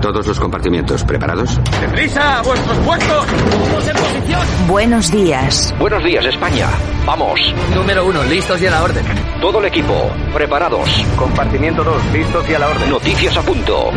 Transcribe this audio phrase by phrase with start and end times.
[0.00, 1.60] A todos los compartimientos, ¿preparados?
[1.78, 2.38] ¡Deprisa!
[2.38, 3.26] ¡A vuestros puestos!
[3.26, 4.40] ¡Todos en posición!
[4.66, 5.74] Buenos días.
[5.78, 6.68] Buenos días, España.
[7.04, 7.38] Vamos.
[7.74, 9.04] Número uno, listos y a la orden.
[9.42, 10.88] Todo el equipo, preparados.
[11.16, 12.88] Compartimiento 2, listos y a la orden.
[12.88, 13.90] Noticias a punto.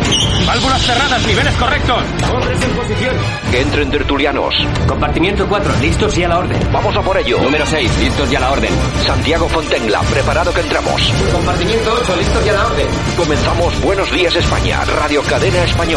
[0.46, 2.02] Válvulas cerradas, niveles correctos.
[2.34, 3.16] Hombres en posición.
[3.50, 4.54] Que entren tertulianos.
[4.86, 6.60] Compartimiento 4, listos y a la orden.
[6.70, 7.40] Vamos a por ello.
[7.40, 8.70] Número 6, listos y a la orden.
[9.06, 11.12] Santiago Fontenla, preparado que entramos.
[11.32, 12.86] Compartimiento 8, listos y a la orden.
[13.16, 15.93] Comenzamos Buenos Días España, Radio Cadena Española.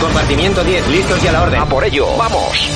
[0.00, 1.60] Compartimiento 10, listos y a la orden.
[1.60, 2.70] A por ello, vamos.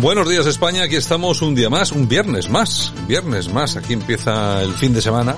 [0.00, 4.62] Buenos días España, aquí estamos un día más, un viernes más, viernes más, aquí empieza
[4.62, 5.36] el fin de semana.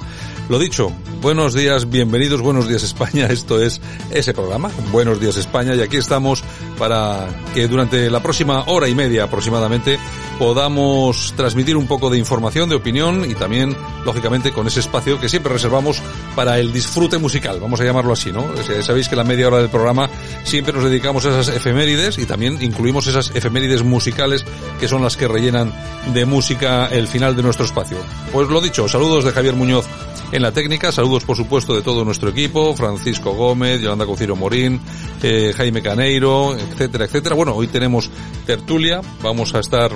[0.48, 3.80] Lo dicho, buenos días, bienvenidos, buenos días España, esto es
[4.12, 6.44] ese programa, Buenos días España, y aquí estamos
[6.78, 9.98] para que durante la próxima hora y media aproximadamente
[10.38, 15.28] podamos transmitir un poco de información, de opinión y también, lógicamente, con ese espacio que
[15.28, 16.02] siempre reservamos
[16.34, 18.44] para el disfrute musical, vamos a llamarlo así, ¿no?
[18.82, 20.08] Sabéis que la media hora del programa
[20.44, 24.44] siempre nos dedicamos a esas efemérides y también incluimos esas efemérides musicales
[24.80, 25.72] que son las que rellenan
[26.12, 27.98] de música el final de nuestro espacio.
[28.32, 29.86] Pues lo dicho, saludos de Javier Muñoz
[30.32, 34.80] en la técnica, saludos por supuesto de todo nuestro equipo, Francisco Gómez, Yolanda Cociro Morín,
[35.22, 37.34] eh, Jaime Caneiro, etcétera, etcétera.
[37.34, 38.10] Bueno, hoy tenemos
[38.46, 39.92] tertulia, vamos a estar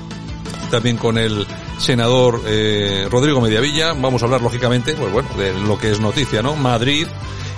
[0.70, 1.46] también con el
[1.78, 3.92] senador eh, Rodrigo Mediavilla.
[3.92, 6.56] Vamos a hablar, lógicamente, pues bueno, de lo que es noticia, ¿no?
[6.56, 7.06] Madrid.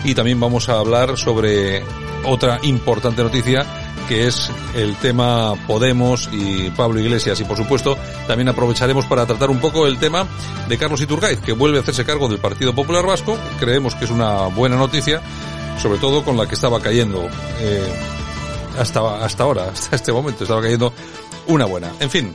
[0.04, 1.82] Y también vamos a hablar sobre
[2.24, 3.66] otra importante noticia
[4.08, 7.38] que es el tema Podemos y Pablo Iglesias.
[7.40, 10.26] Y por supuesto, también aprovecharemos para tratar un poco el tema
[10.66, 13.36] de Carlos Iturgaiz, que vuelve a hacerse cargo del Partido Popular Vasco.
[13.60, 15.20] Creemos que es una buena noticia,
[15.82, 17.28] sobre todo con la que estaba cayendo
[17.60, 17.92] eh,
[18.78, 20.92] hasta, hasta ahora, hasta este momento, estaba cayendo
[21.46, 21.92] una buena.
[22.00, 22.32] En fin,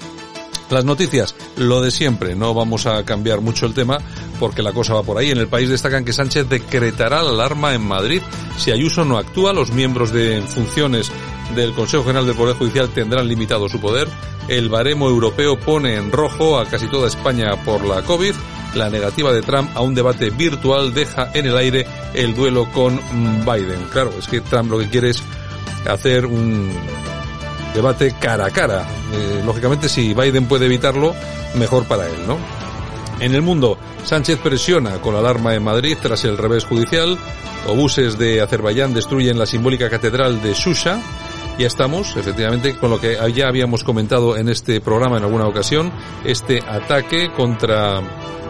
[0.70, 4.00] las noticias, lo de siempre, no vamos a cambiar mucho el tema
[4.40, 5.30] porque la cosa va por ahí.
[5.30, 8.22] En el país destacan que Sánchez decretará la alarma en Madrid.
[8.58, 11.12] Si Ayuso no actúa, los miembros de funciones
[11.56, 14.08] del Consejo General del Poder Judicial tendrán limitado su poder.
[14.48, 18.34] El baremo europeo pone en rojo a casi toda España por la COVID.
[18.76, 23.00] La negativa de Trump a un debate virtual deja en el aire el duelo con
[23.46, 23.86] Biden.
[23.92, 25.22] Claro, es que Trump lo que quiere es
[25.86, 26.72] hacer un
[27.74, 28.86] debate cara a cara.
[29.14, 31.14] Eh, lógicamente, si Biden puede evitarlo,
[31.56, 32.38] mejor para él, ¿no?
[33.20, 37.18] En el mundo, Sánchez presiona con la alarma en Madrid tras el revés judicial.
[37.68, 41.00] Obuses de Azerbaiyán destruyen la simbólica catedral de Shusha.
[41.58, 45.92] Ya estamos, efectivamente, con lo que ya habíamos comentado en este programa en alguna ocasión,
[46.26, 48.02] este ataque contra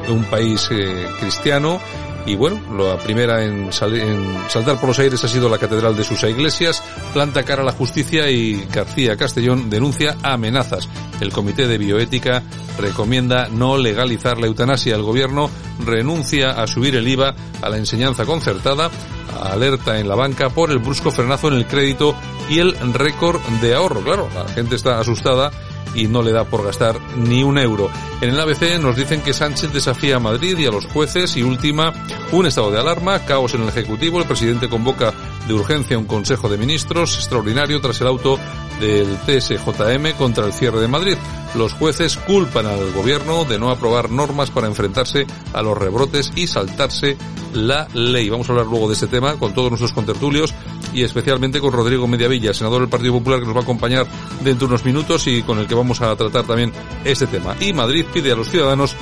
[0.07, 1.79] un país eh, cristiano
[2.25, 6.03] y bueno, la primera en, en, saltar por los aires ha sido la Catedral de
[6.03, 6.81] Susa Iglesias,
[7.13, 10.87] planta cara a la justicia y García Castellón denuncia amenazas.
[11.19, 12.41] El Comité de Bioética
[12.77, 14.95] recomienda no legalizar la eutanasia.
[14.95, 15.49] El gobierno
[15.85, 18.89] renuncia a subir el IVA a la enseñanza concertada,
[19.41, 22.15] alerta en la banca por el brusco frenazo en el crédito
[22.49, 24.01] y el récord de ahorro.
[24.01, 25.51] Claro, la gente está asustada
[25.95, 27.89] y no le da por gastar ni un euro.
[28.21, 31.43] En el ABC nos dicen que Sánchez desafía a Madrid y a los jueces y
[31.43, 31.93] última
[32.31, 35.13] un estado de alarma, caos en el Ejecutivo, el presidente convoca
[35.47, 38.39] de urgencia un Consejo de Ministros extraordinario tras el auto
[38.79, 41.17] del CSJM contra el cierre de Madrid.
[41.55, 46.47] Los jueces culpan al gobierno de no aprobar normas para enfrentarse a los rebrotes y
[46.47, 47.17] saltarse
[47.53, 48.29] la ley.
[48.29, 50.53] Vamos a hablar luego de este tema con todos nuestros contertulios
[50.93, 54.07] y especialmente con Rodrigo Mediavilla, senador del Partido Popular que nos va a acompañar
[54.43, 56.71] dentro de unos minutos y con el que vamos a tratar también
[57.03, 57.55] este tema.
[57.59, 58.95] Y Madrid pide a los ciudadanos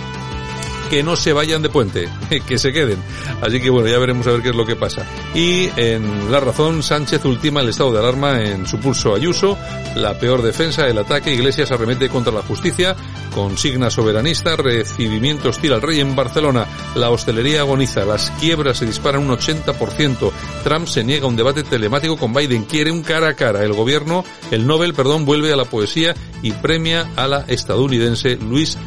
[0.91, 2.09] que no se vayan de puente,
[2.45, 3.01] que se queden.
[3.41, 5.05] Así que bueno, ya veremos a ver qué es lo que pasa.
[5.33, 9.57] Y en La Razón, Sánchez ultima el estado de alarma en su pulso Ayuso,
[9.95, 12.93] la peor defensa, el ataque, Iglesias arremete contra la justicia,
[13.33, 19.21] consigna soberanista, recibimiento hostil al rey en Barcelona, la hostelería agoniza, las quiebras se disparan
[19.21, 20.29] un 80%,
[20.65, 23.71] Trump se niega a un debate telemático con Biden, quiere un cara a cara, el
[23.71, 28.77] gobierno, el Nobel, perdón, vuelve a la poesía y premia a la estadounidense Luis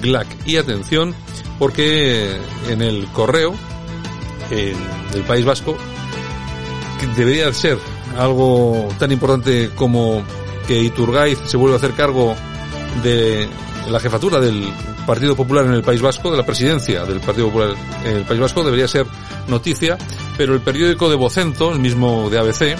[0.00, 0.26] Glack.
[0.46, 1.14] Y atención,
[1.58, 2.36] porque
[2.68, 3.54] en el correo
[4.50, 5.76] en País Vasco
[7.00, 7.78] que debería ser
[8.18, 10.22] algo tan importante como
[10.66, 12.34] que Iturgaiz se vuelva a hacer cargo
[13.02, 13.48] de
[13.90, 14.72] la jefatura del
[15.06, 17.74] Partido Popular en el País Vasco, de la presidencia del Partido Popular
[18.04, 19.06] en el País Vasco, debería ser
[19.48, 19.98] noticia,
[20.36, 22.76] pero el periódico de Vocento, el mismo de ABC,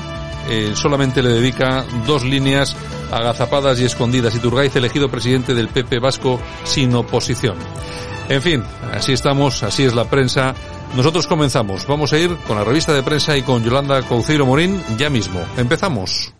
[0.48, 2.76] eh, solamente le dedica dos líneas
[3.12, 4.34] agazapadas y escondidas.
[4.34, 7.56] Iturgaiz elegido presidente del PP Vasco sin oposición.
[8.28, 8.62] En fin,
[8.92, 10.54] así estamos, así es la prensa.
[10.96, 11.86] Nosotros comenzamos.
[11.86, 15.40] Vamos a ir con la revista de prensa y con Yolanda Couceiro Morín ya mismo.
[15.56, 16.32] Empezamos.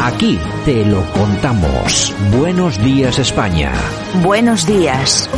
[0.00, 2.14] Aquí te lo contamos.
[2.30, 3.72] Buenos días España.
[4.22, 5.28] Buenos días.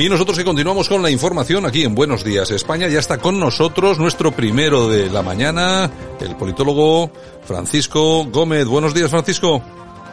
[0.00, 3.38] Y nosotros que continuamos con la información aquí en Buenos Días España, ya está con
[3.38, 5.90] nosotros nuestro primero de la mañana,
[6.22, 7.12] el politólogo
[7.44, 8.64] Francisco Gómez.
[8.64, 9.62] Buenos días, Francisco.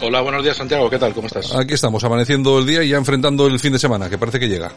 [0.02, 0.90] Hola, buenos días, Santiago.
[0.90, 1.14] ¿Qué tal?
[1.14, 1.56] ¿Cómo estás?
[1.56, 4.50] Aquí estamos, amaneciendo el día y ya enfrentando el fin de semana, que parece que
[4.50, 4.74] llega.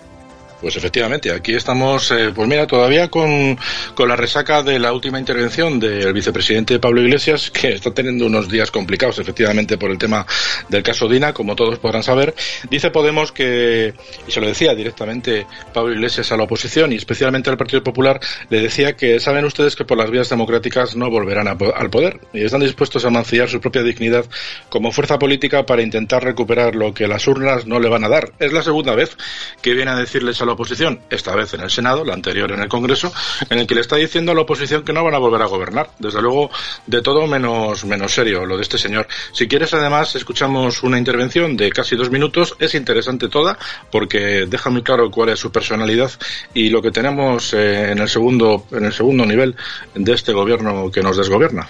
[0.61, 3.59] Pues efectivamente, aquí estamos, eh, pues mira, todavía con,
[3.95, 8.49] con, la resaca de la última intervención del vicepresidente Pablo Iglesias, que está teniendo unos
[8.49, 10.27] días complicados, efectivamente, por el tema
[10.69, 12.35] del caso Dina, como todos podrán saber.
[12.69, 13.95] Dice Podemos que,
[14.29, 18.21] y se lo decía directamente Pablo Iglesias a la oposición y especialmente al Partido Popular,
[18.51, 22.21] le decía que saben ustedes que por las vías democráticas no volverán a, al poder
[22.35, 24.27] y están dispuestos a mancillar su propia dignidad
[24.69, 28.33] como fuerza política para intentar recuperar lo que las urnas no le van a dar.
[28.39, 29.17] Es la segunda vez
[29.63, 32.61] que viene a decirles a la oposición, esta vez en el Senado, la anterior en
[32.61, 33.13] el Congreso,
[33.49, 35.47] en el que le está diciendo a la oposición que no van a volver a
[35.47, 35.91] gobernar.
[35.99, 36.51] Desde luego,
[36.87, 39.07] de todo menos, menos serio lo de este señor.
[39.33, 42.57] Si quieres, además, escuchamos una intervención de casi dos minutos.
[42.59, 43.59] Es interesante toda
[43.91, 46.11] porque deja muy claro cuál es su personalidad
[46.53, 49.55] y lo que tenemos eh, en el segundo, en el segundo nivel
[49.95, 51.69] de este gobierno que nos desgobierna.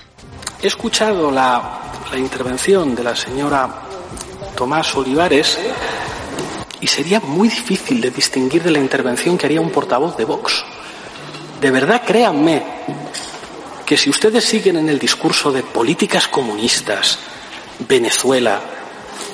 [0.63, 1.81] He escuchado la,
[2.11, 3.69] la intervención de la señora
[4.57, 5.59] Tomás Olivares
[6.81, 10.65] y sería muy difícil de distinguir de la intervención que haría un portavoz de Vox.
[11.61, 12.63] De verdad, créanme
[13.85, 17.19] que si ustedes siguen en el discurso de políticas comunistas,
[17.89, 18.61] Venezuela,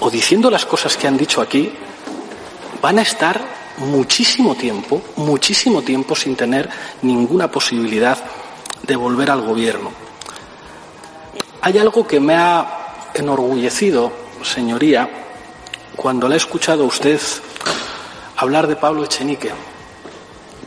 [0.00, 1.72] o diciendo las cosas que han dicho aquí,
[2.82, 3.40] van a estar
[3.78, 6.68] muchísimo tiempo, muchísimo tiempo sin tener
[7.02, 8.18] ninguna posibilidad
[8.82, 9.90] de volver al gobierno.
[11.60, 15.25] Hay algo que me ha enorgullecido, señoría,
[15.96, 17.20] cuando le he escuchado a usted
[18.36, 19.50] hablar de Pablo Echenique.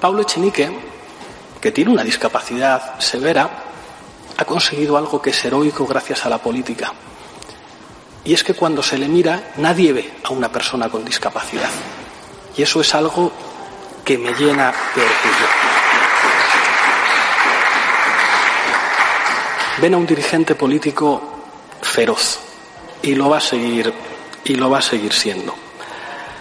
[0.01, 0.69] Pablo Echenique,
[1.61, 3.49] que tiene una discapacidad severa,
[4.37, 6.93] ha conseguido algo que es heroico gracias a la política.
[8.23, 11.69] Y es que cuando se le mira, nadie ve a una persona con discapacidad.
[12.57, 13.31] Y eso es algo
[14.03, 15.47] que me llena de orgullo.
[19.79, 21.21] Ven a un dirigente político
[21.81, 22.39] feroz
[23.01, 23.93] y lo va a seguir
[24.49, 25.53] y lo va a seguir siendo.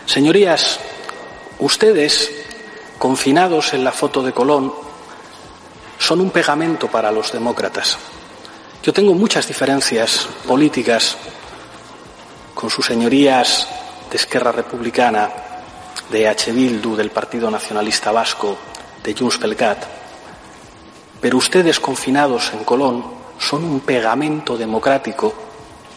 [0.07, 0.81] Señorías,
[1.59, 2.33] ustedes,
[2.99, 4.73] confinados en la foto de Colón,
[5.99, 7.99] son un pegamento para los demócratas.
[8.83, 11.19] Yo tengo muchas diferencias políticas
[12.55, 13.69] con sus señorías
[14.11, 15.29] de Esquerra Republicana,
[16.11, 16.51] de H.
[16.53, 18.57] Bildu, del Partido Nacionalista Vasco,
[19.05, 19.85] de Junts pel Cat,
[21.21, 23.05] pero ustedes confinados en Colón
[23.39, 25.35] son un pegamento democrático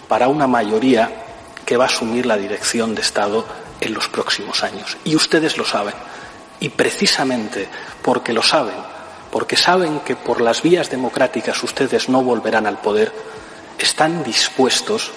[0.09, 1.30] para una mayoría
[1.65, 3.45] que va a asumir la dirección de Estado
[3.79, 4.97] en los próximos años.
[5.03, 5.93] Y ustedes lo saben.
[6.59, 7.67] Y precisamente
[8.01, 8.75] porque lo saben,
[9.31, 13.11] porque saben que por las vías democráticas ustedes no volverán al poder,
[13.79, 15.11] están dispuestos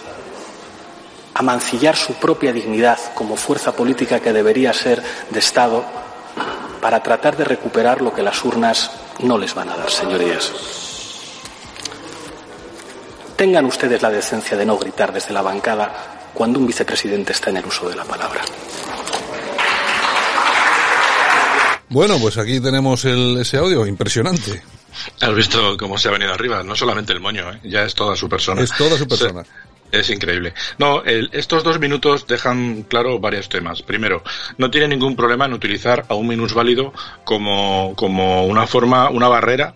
[1.34, 5.84] a mancillar su propia dignidad como fuerza política que debería ser de Estado
[6.80, 10.52] para tratar de recuperar lo que las urnas no les van a dar, señorías.
[13.36, 17.58] Tengan ustedes la decencia de no gritar desde la bancada cuando un vicepresidente está en
[17.58, 18.42] el uso de la palabra.
[21.88, 24.62] Bueno, pues aquí tenemos el, ese audio impresionante.
[25.20, 27.60] Has visto cómo se ha venido arriba, no solamente el moño, ¿eh?
[27.64, 28.62] ya es toda su persona.
[28.62, 29.44] Es toda su persona.
[29.92, 30.54] Es increíble.
[30.78, 33.82] No, el, estos dos minutos dejan claro varios temas.
[33.82, 34.24] Primero,
[34.58, 36.92] no tiene ningún problema en utilizar a un minusválido
[37.22, 39.74] como, como una forma, una barrera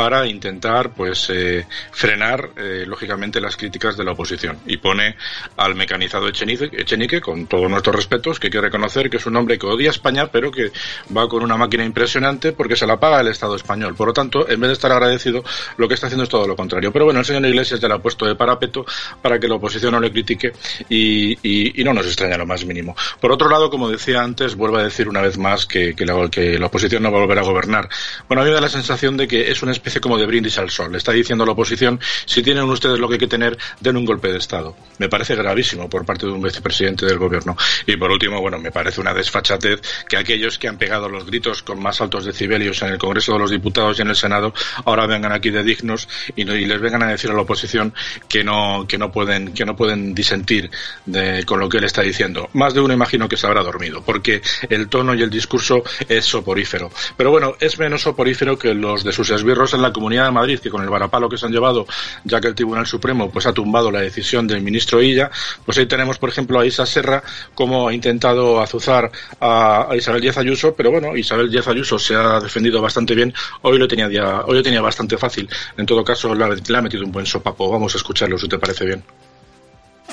[0.00, 4.58] para intentar pues eh, frenar eh, lógicamente las críticas de la oposición.
[4.64, 5.14] Y pone
[5.58, 9.36] al mecanizado Echenique, Echenique con todos nuestros respetos que hay que reconocer que es un
[9.36, 10.72] hombre que odia España pero que
[11.14, 13.94] va con una máquina impresionante porque se la paga el Estado español.
[13.94, 15.44] Por lo tanto en vez de estar agradecido
[15.76, 16.90] lo que está haciendo es todo lo contrario.
[16.94, 18.86] Pero bueno el señor Iglesias ya ha puesto de parapeto
[19.20, 20.54] para que la oposición no le critique
[20.88, 21.36] y,
[21.84, 22.96] no nos extraña lo más mínimo.
[23.20, 26.30] Por otro lado como decía antes vuelvo a decir una vez más que, que, la,
[26.30, 27.90] que la oposición no va a volver a gobernar.
[28.28, 30.58] Bueno a mí me da la sensación de que es una especie como de brindis
[30.58, 30.92] al sol.
[30.92, 33.96] Le está diciendo a la oposición, si tienen ustedes lo que hay que tener, den
[33.96, 34.76] un golpe de Estado.
[34.98, 37.56] Me parece gravísimo por parte de un vicepresidente del gobierno.
[37.86, 41.62] Y por último, bueno, me parece una desfachatez que aquellos que han pegado los gritos
[41.62, 44.52] con más altos decibelios en el Congreso de los Diputados y en el Senado
[44.84, 47.94] ahora vengan aquí de dignos y, no, y les vengan a decir a la oposición
[48.28, 50.70] que no, que no pueden, que no pueden disentir
[51.06, 52.48] de, con lo que él está diciendo.
[52.52, 56.24] Más de uno imagino que se habrá dormido, porque el tono y el discurso es
[56.24, 56.90] soporífero.
[57.16, 60.70] Pero bueno, es menos soporífero que los de sus esbirros la Comunidad de Madrid, que
[60.70, 61.86] con el varapalo que se han llevado,
[62.24, 65.30] ya que el Tribunal Supremo pues ha tumbado la decisión del ministro Illa,
[65.64, 67.22] pues ahí tenemos, por ejemplo, a Isa Serra,
[67.54, 69.10] como ha intentado azuzar
[69.40, 73.32] a, Isabel Díaz Ayuso, pero bueno, Isabel Díaz Ayuso se ha defendido bastante bien,
[73.62, 74.06] hoy lo tenía,
[74.46, 77.94] hoy lo tenía bastante fácil, en todo caso le ha metido un buen sopapo, vamos
[77.94, 79.04] a escucharlo si te parece bien.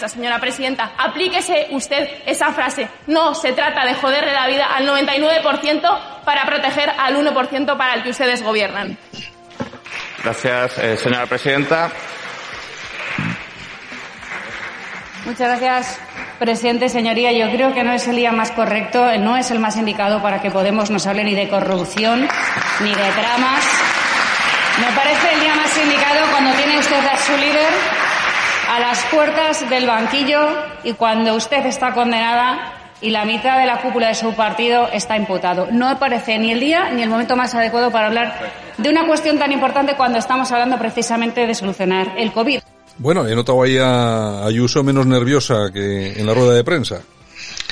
[0.05, 2.87] Señora presidenta, aplíquese usted esa frase.
[3.07, 8.03] No se trata de joderle la vida al 99% para proteger al 1% para el
[8.03, 8.97] que ustedes gobiernan.
[10.27, 11.89] Gracias, eh, señora presidenta.
[15.25, 15.99] Muchas gracias,
[16.37, 16.89] presidente.
[16.89, 20.21] Señoría, yo creo que no es el día más correcto, no es el más indicado
[20.21, 22.27] para que Podemos nos hable ni de corrupción
[22.81, 23.63] ni de tramas.
[24.81, 27.71] Me parece el día más indicado cuando tiene usted a su líder
[28.69, 30.41] a las puertas del banquillo
[30.83, 35.15] y cuando usted está condenada y la mitad de la cúpula de su partido está
[35.17, 35.67] imputado.
[35.71, 39.05] No me parece ni el día ni el momento más adecuado para hablar de una
[39.05, 42.59] cuestión tan importante cuando estamos hablando precisamente de solucionar el COVID.
[42.97, 47.01] Bueno, he notado ahí a Ayuso menos nerviosa que en la rueda de prensa.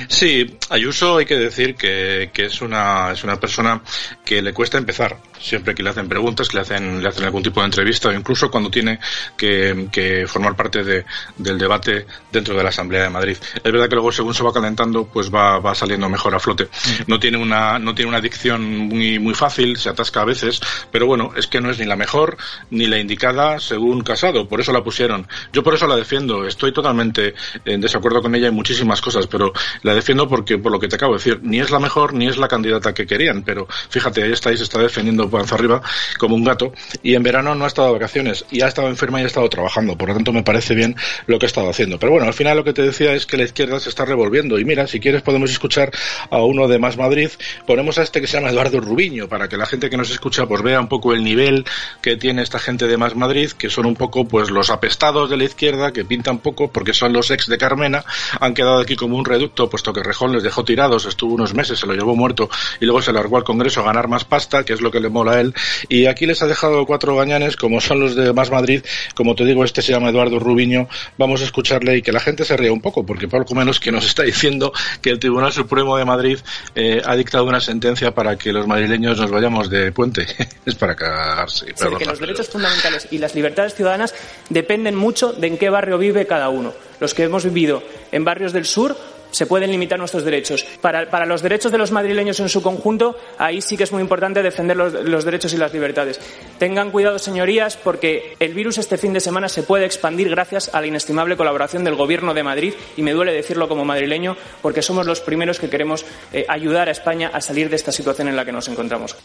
[0.08, 3.82] Sí, Ayuso hay que decir que, que, es una es una persona
[4.24, 7.44] que le cuesta empezar siempre que le hacen preguntas, que le hacen, le hacen algún
[7.44, 9.00] tipo de entrevista o incluso cuando tiene
[9.38, 11.06] que, que formar parte de,
[11.38, 13.38] del debate dentro de la Asamblea de Madrid.
[13.56, 16.68] Es verdad que luego según se va calentando, pues va, va saliendo mejor a flote.
[17.08, 20.60] No tiene una, no tiene una dicción muy, muy fácil, se atasca a veces,
[20.92, 22.38] pero bueno, es que no es ni la mejor
[22.70, 25.28] ni la indicada según Casado, por eso la pusieron.
[25.52, 27.34] Yo por eso la defiendo, estoy totalmente
[27.66, 29.52] en desacuerdo con ella en muchísimas cosas, pero
[29.84, 32.28] la defiendo porque, por lo que te acabo de decir, ni es la mejor ni
[32.28, 35.82] es la candidata que querían, pero fíjate, ahí estáis, está defendiendo panza arriba
[36.18, 39.22] como un gato y en verano no ha estado de vacaciones y ha estado enferma
[39.22, 39.98] y ha estado trabajando.
[39.98, 40.96] Por lo tanto, me parece bien
[41.28, 42.00] lo que ha estado haciendo.
[42.00, 44.60] Pero bueno, al final lo que te decía es que la izquierda se está revolviendo.
[44.60, 45.92] Y mira, si quieres podemos escuchar
[46.30, 47.30] a uno de Más Madrid.
[47.66, 50.46] Ponemos a este que se llama Eduardo Rubiño para que la gente que nos escucha
[50.46, 51.66] pues vea un poco el nivel
[52.02, 55.38] que tiene esta gente de Más Madrid, que son un poco pues los apestados de
[55.38, 58.04] la izquierda, que pintan poco porque son los ex de Carmena.
[58.40, 61.80] Han quedado aquí como un reducto, puesto que Rejón les dejó tirados, estuvo unos meses,
[61.80, 64.74] se lo llevó muerto y luego se largó al Congreso a ganar más pasta, que
[64.74, 65.54] es lo que le mola él
[65.90, 68.84] y aquí les ha dejado cuatro gañanes, como son los de Más Madrid.
[69.16, 70.88] Como te digo, este se llama Eduardo Rubiño.
[71.18, 73.92] Vamos a escucharle y que la gente se ría un poco, porque poco menos que
[73.92, 76.40] nos está diciendo que el Tribunal Supremo de Madrid
[76.76, 80.26] eh, ha dictado una sentencia para que los madrileños nos vayamos de puente.
[80.66, 81.68] es para cagarse.
[81.76, 84.14] Sí, que los derechos fundamentales y las libertades ciudadanas
[84.50, 86.74] dependen mucho de en qué barrio vive cada uno.
[87.00, 88.96] Los que hemos vivido en barrios del sur
[89.36, 90.66] se pueden limitar nuestros derechos.
[90.80, 94.42] Para, los derechos de los madrileños en su conjunto, ahí sí que es muy importante
[94.42, 96.22] defender los, derechos y las libertades.
[96.58, 100.80] Tengan cuidado, señorías, porque el virus este fin de semana se puede expandir gracias a
[100.80, 105.06] la inestimable colaboración del Gobierno de Madrid, y me duele decirlo como madrileño, porque somos
[105.06, 108.46] los primeros que queremos eh, ayudar a España a salir de esta situación en la
[108.46, 109.18] que nos encontramos.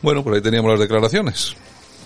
[0.00, 1.56] Bueno, por ahí teníamos las declaraciones.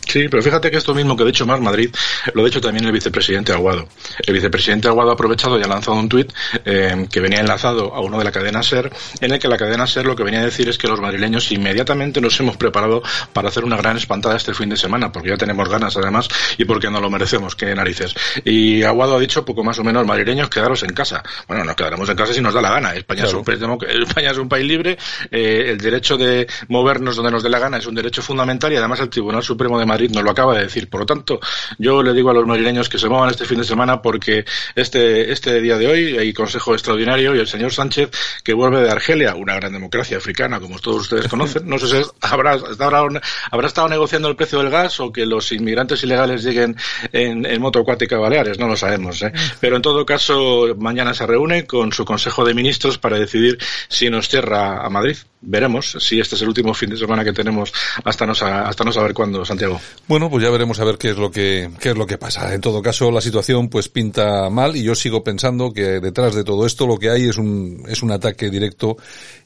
[0.06, 1.90] Sí, pero fíjate que esto mismo que ha dicho Más Madrid
[2.34, 3.88] lo ha dicho también el vicepresidente Aguado.
[4.24, 6.32] El vicepresidente Aguado ha aprovechado y ha lanzado un tuit
[6.64, 9.86] eh, que venía enlazado a uno de la cadena SER, en el que la cadena
[9.86, 13.48] SER lo que venía a decir es que los madrileños inmediatamente nos hemos preparado para
[13.48, 16.90] hacer una gran espantada este fin de semana, porque ya tenemos ganas además y porque
[16.90, 18.14] no lo merecemos, qué narices.
[18.44, 21.22] Y Aguado ha dicho poco más o menos, madrileños, quedaros en casa.
[21.48, 22.94] Bueno, nos quedaremos en casa si nos da la gana.
[22.94, 24.98] España, es, un país España es un país libre,
[25.30, 28.76] eh, el derecho de movernos donde nos dé la gana es un derecho fundamental y
[28.76, 30.88] además el Tribunal Supremo de Madrid nos lo acaba de decir.
[30.88, 31.40] Por lo tanto,
[31.78, 35.32] yo le digo a los madrileños que se muevan este fin de semana porque este,
[35.32, 38.10] este día de hoy hay consejo extraordinario y el señor Sánchez
[38.42, 41.68] que vuelve de Argelia, una gran democracia africana, como todos ustedes conocen.
[41.68, 46.02] No sé si habrá, habrá, estado negociando el precio del gas o que los inmigrantes
[46.02, 46.76] ilegales lleguen
[47.12, 49.22] en, en moto acuática a Baleares, no lo sabemos.
[49.22, 49.32] ¿eh?
[49.60, 53.58] Pero en todo caso, mañana se reúne con su consejo de ministros para decidir
[53.88, 57.32] si nos cierra a Madrid veremos si este es el último fin de semana que
[57.32, 57.72] tenemos
[58.04, 59.80] hasta no, hasta no saber cuándo, Santiago.
[60.08, 62.54] Bueno, pues ya veremos a ver qué es lo que, qué es lo que pasa.
[62.54, 66.44] En todo caso, la situación pues pinta mal y yo sigo pensando que detrás de
[66.44, 68.96] todo esto lo que hay es un, es un ataque directo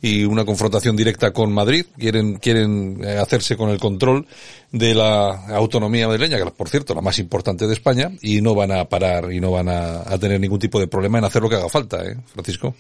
[0.01, 1.87] y una confrontación directa con Madrid.
[1.99, 4.27] Quieren, quieren eh, hacerse con el control
[4.71, 8.73] de la autonomía madrileña, que por cierto, la más importante de España, y no van
[8.73, 11.49] a parar y no van a, a tener ningún tipo de problema en hacer lo
[11.49, 12.75] que haga falta, ¿eh, Francisco?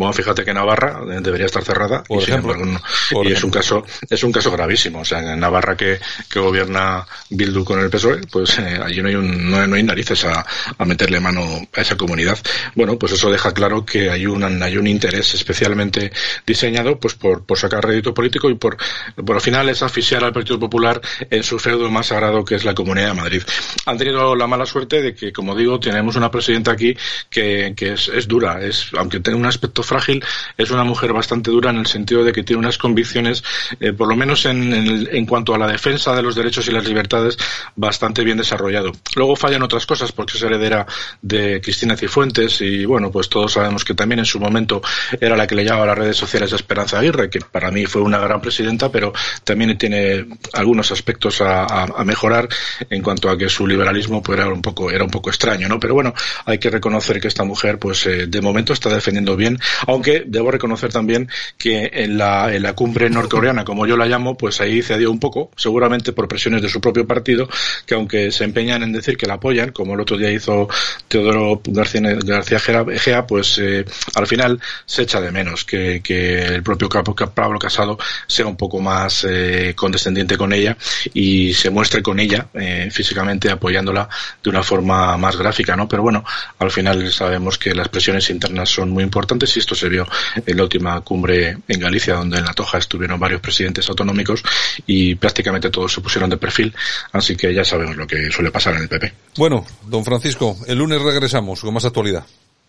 [0.00, 4.50] Bueno, fíjate que Navarra debería estar cerrada y, y es un caso es un caso
[4.50, 5.00] gravísimo.
[5.00, 9.08] O sea, en Navarra que, que gobierna Bildu con el PSOE, pues eh, allí no
[9.08, 10.46] hay, un, no, hay narices a,
[10.78, 11.42] a, meterle mano
[11.76, 12.38] a esa comunidad.
[12.74, 16.10] Bueno, pues eso deja claro que hay un, hay un interés especialmente
[16.46, 18.78] diseñado pues por, por sacar rédito político y por,
[19.14, 22.64] por al final es asfixiar al Partido Popular en su feudo más sagrado que es
[22.64, 23.42] la Comunidad de Madrid.
[23.84, 26.96] Han tenido la mala suerte de que, como digo, tenemos una presidenta aquí
[27.28, 30.24] que, que es, es dura, es, aunque tenga un aspecto frágil,
[30.56, 33.42] es una mujer bastante dura en el sentido de que tiene unas convicciones,
[33.80, 36.86] eh, por lo menos en, en, cuanto a la defensa de los derechos y las
[36.86, 37.36] libertades,
[37.74, 38.92] bastante bien desarrollado.
[39.16, 40.86] Luego fallan otras cosas porque es heredera
[41.20, 44.80] de Cristina Cifuentes y bueno, pues todos sabemos que también en su momento
[45.20, 47.86] era la que le llamaba a las redes sociales a Esperanza Aguirre, que para mí
[47.86, 49.12] fue una gran presidenta, pero
[49.44, 52.48] también tiene algunos aspectos a, a, mejorar
[52.88, 55.80] en cuanto a que su liberalismo pues, era un poco era un poco extraño, ¿no?
[55.80, 59.58] Pero bueno, hay que reconocer que esta mujer, pues eh, de momento está defendiendo bien,
[59.86, 64.36] aunque debo reconocer también que en la, en la cumbre norcoreana, como yo la llamo,
[64.36, 67.48] pues ahí cedió un poco, seguramente por presiones de su propio partido,
[67.86, 70.68] que aunque se empeñan en decir que la apoyan, como el otro día hizo
[71.08, 73.84] Teodoro García, García Gea, pues eh,
[74.14, 78.80] al final se echa de menos que, que el propio Pablo Casado sea un poco
[78.80, 80.76] más eh, condescendiente con ella
[81.14, 84.08] y se muestre con ella eh, físicamente apoyándola
[84.42, 85.88] de una forma más gráfica, ¿no?
[85.88, 86.24] Pero bueno,
[86.58, 90.06] al final sabemos que las presiones internas son muy importantes esto se vio
[90.44, 94.42] en la última cumbre en Galicia, donde en la Toja estuvieron varios presidentes autonómicos
[94.86, 96.74] y prácticamente todos se pusieron de perfil,
[97.12, 99.12] así que ya sabemos lo que suele pasar en el PP.
[99.36, 102.24] Bueno, don Francisco, el lunes regresamos con más actualidad.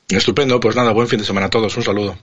[0.07, 2.17] Estupendo, pues nada, buen fin de semana a todos, un saludo.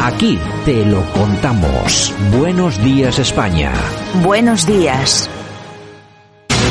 [0.00, 2.14] Aquí te lo contamos.
[2.30, 3.72] Buenos días España.
[4.22, 5.28] Buenos días.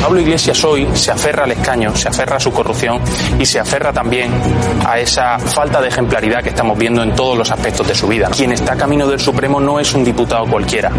[0.00, 3.00] Pablo Iglesias hoy se aferra al escaño, se aferra a su corrupción
[3.38, 4.30] y se aferra también
[4.86, 8.28] a esa falta de ejemplaridad que estamos viendo en todos los aspectos de su vida.
[8.30, 10.90] Quien está camino del Supremo no es un diputado cualquiera,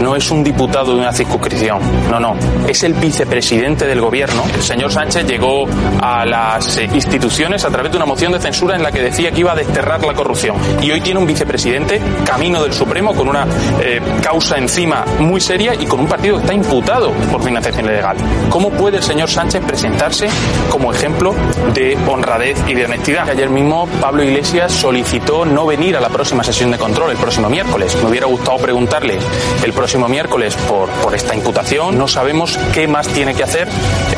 [0.00, 2.36] no es un diputado de una circunscripción, no, no,
[2.68, 4.44] es el vicepresidente del gobierno.
[4.54, 5.66] El señor Sánchez llegó
[6.00, 9.30] a las eh, instituciones a través de una moción de censura en la que decía
[9.30, 13.28] que iba a desterrar la corrupción y hoy tiene un vicepresidente camino del Supremo con
[13.28, 13.46] una
[13.80, 18.16] eh, causa encima muy seria y con un partido que está imputado por financiación ilegal.
[18.50, 20.28] ¿Cómo puede el señor Sánchez presentarse
[20.70, 21.34] como ejemplo
[21.74, 23.28] de honradez y de honestidad?
[23.28, 27.48] Ayer mismo Pablo Iglesias solicitó no venir a la próxima sesión de control el próximo
[27.48, 27.96] miércoles.
[28.02, 29.18] Me hubiera gustado preguntarle
[29.64, 31.98] el próximo miércoles por, por esta imputación.
[31.98, 33.68] No sabemos qué más tiene que hacer,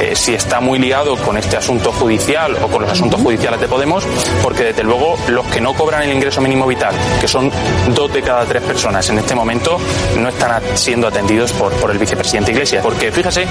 [0.01, 3.69] eh, si está muy liado con este asunto judicial o con los asuntos judiciales de
[3.69, 4.05] Podemos,
[4.43, 7.51] porque desde luego los que no cobran el ingreso mínimo vital, que son
[7.95, 9.79] dos de cada tres personas en este momento,
[10.19, 12.83] no están siendo atendidos por, por el vicepresidente Iglesias.
[12.83, 13.47] Porque fíjese,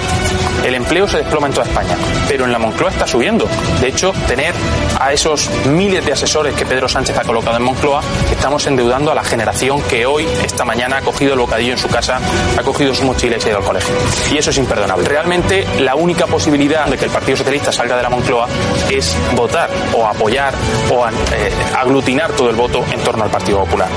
[0.64, 1.96] el empleo se desploma en toda España,
[2.28, 3.48] pero en la Moncloa está subiendo.
[3.82, 4.54] De hecho, tener
[5.00, 8.02] a esos miles de asesores que Pedro Sánchez ha colocado en Moncloa,
[8.32, 11.88] estamos endeudando a la generación que hoy, esta mañana, ha cogido el bocadillo en su
[11.88, 12.20] casa,
[12.58, 13.94] ha cogido su mochila y ha ido al colegio.
[14.32, 15.08] Y eso es imperdonable.
[15.08, 18.48] Realmente, la única posibilidad de que el Partido Socialista salga de la Moncloa
[18.90, 20.54] es votar o apoyar
[20.92, 23.90] o eh, aglutinar todo el voto en torno al Partido Popular.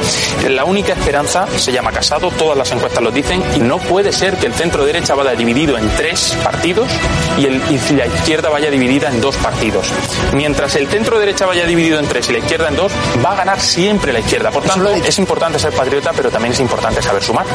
[0.48, 4.36] La única esperanza se llama Casado, todas las encuestas lo dicen, y no puede ser
[4.36, 6.88] que el centro derecha vaya dividido en tres partidos partidos
[7.38, 9.92] y, el, y la izquierda vaya dividida en dos partidos.
[10.34, 12.92] Mientras el centro derecha vaya dividido en tres y la izquierda en dos,
[13.24, 14.50] va a ganar siempre la izquierda.
[14.50, 17.46] Por tanto, es importante ser patriota, pero también es importante saber sumar.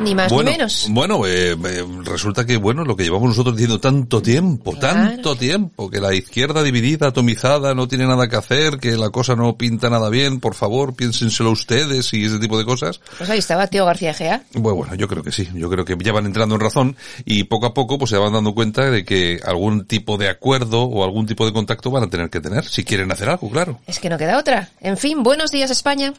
[0.00, 0.86] Ni más bueno, ni menos.
[0.90, 5.90] Bueno, eh, eh, resulta que, bueno, lo que llevamos nosotros diciendo tanto tiempo, tanto tiempo,
[5.90, 9.90] que la izquierda dividida, atomizada, no tiene nada que hacer, que la cosa no pinta
[9.90, 13.00] nada bien, por favor, piénsenselo ustedes y ese tipo de cosas.
[13.18, 14.42] Pues ahí estaba Tío García Gea.
[14.54, 17.44] Bueno, bueno, yo creo que sí, yo creo que ya van entrando en razón y
[17.44, 21.04] poco a poco pues se van dando cuenta de que algún tipo de acuerdo o
[21.04, 23.80] algún tipo de contacto van a tener que tener, si quieren hacer algo, claro.
[23.86, 24.70] Es que no queda otra.
[24.80, 26.12] En fin, buenos días España.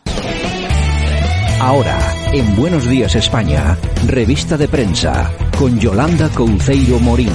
[1.59, 1.99] Ahora,
[2.31, 7.33] en Buenos Días España, revista de prensa, con Yolanda Couceiro Morín.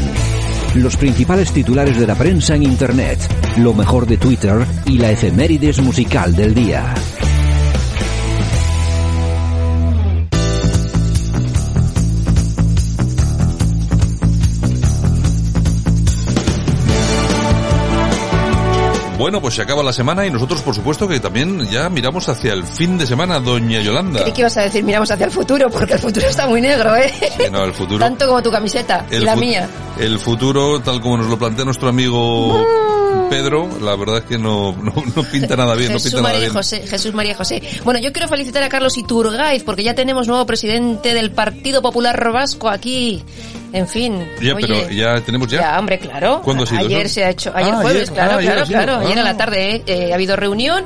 [0.77, 3.19] Los principales titulares de la prensa en Internet,
[3.59, 6.95] lo mejor de Twitter y la efemérides musical del día.
[19.17, 22.53] Bueno, pues se acaba la semana y nosotros, por supuesto, que también ya miramos hacia
[22.53, 24.25] el fin de semana, doña Yolanda.
[24.25, 24.83] ¿Qué ibas a decir?
[24.83, 27.13] Miramos hacia el futuro, porque el futuro está muy negro, ¿eh?
[27.37, 28.01] Sí, no, el futuro...
[28.01, 29.69] Tanto como tu camiseta y la mía.
[29.99, 32.65] El futuro, tal como nos lo plantea nuestro amigo...
[33.31, 35.93] Pedro, la verdad es que no, no, no pinta nada bien.
[35.93, 36.53] Jesús no pinta María nada bien.
[36.53, 37.63] José, Jesús María José.
[37.83, 42.33] Bueno, yo quiero felicitar a Carlos Iturgaiz porque ya tenemos nuevo presidente del Partido Popular
[42.33, 43.25] Vasco aquí.
[43.75, 44.19] En fin.
[44.41, 45.61] Ya, oye, pero ya tenemos ya.
[45.61, 46.41] Ya, hombre, claro.
[46.45, 47.15] ¿Cuándo ha sido Ayer eso?
[47.17, 48.15] se ha hecho, ayer Ah, jueves, ayer.
[48.15, 48.79] claro, Ah, ayer claro, ha sido.
[48.83, 48.99] claro.
[49.01, 49.25] Ayer a Ah.
[49.25, 50.85] la tarde eh, ha habido reunión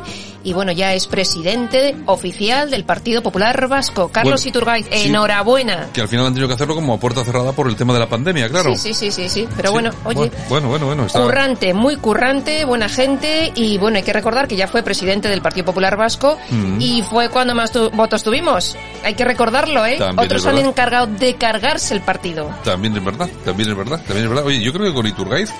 [0.48, 4.08] y bueno, ya es presidente oficial del Partido Popular Vasco.
[4.08, 5.08] Carlos Bueno, Iturgaiz, sí.
[5.08, 5.88] enhorabuena.
[5.92, 7.98] Que al final han tenido que hacerlo como a puerta cerrada por el tema de
[8.00, 8.74] la pandemia, claro.
[8.74, 9.48] Sí, sí, sí, sí, sí.
[9.56, 9.72] Pero Sí.
[9.74, 11.04] bueno, oye, Bueno, bueno, bueno.
[11.06, 11.20] Está...
[11.22, 15.42] Currante, muy currante, buena gente y bueno, hay que recordar que ya fue presidente del
[15.42, 16.80] Partido Popular Vasco Mm.
[16.80, 18.74] y fue cuando más tu- votos tuvimos.
[19.04, 19.96] Hay que recordarlo, ¿eh?
[19.98, 22.50] También Otros han encargado de cargarse el partido.
[22.64, 24.46] También es verdad, también es verdad, también es verdad.
[24.46, 25.50] Oye, yo creo que con Iturgaiz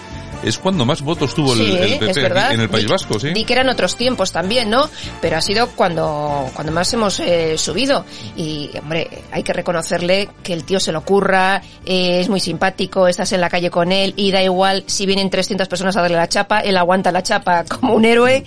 [0.42, 2.90] es cuando más votos tuvo el, Sí, el es PP aquí en el País Di-
[2.92, 3.30] Vasco, ¿sí?
[3.32, 4.88] Di que eran otros tiempos también, ¿no?
[5.20, 8.04] Pero ha sido cuando, cuando más hemos eh, subido.
[8.36, 13.08] Y, hombre, hay que reconocerle que el tío se lo curra, eh, es muy simpático,
[13.08, 16.16] estás en la calle con él y da igual si vienen 300 personas a darle
[16.16, 18.44] la chapa, él aguanta la chapa como un héroe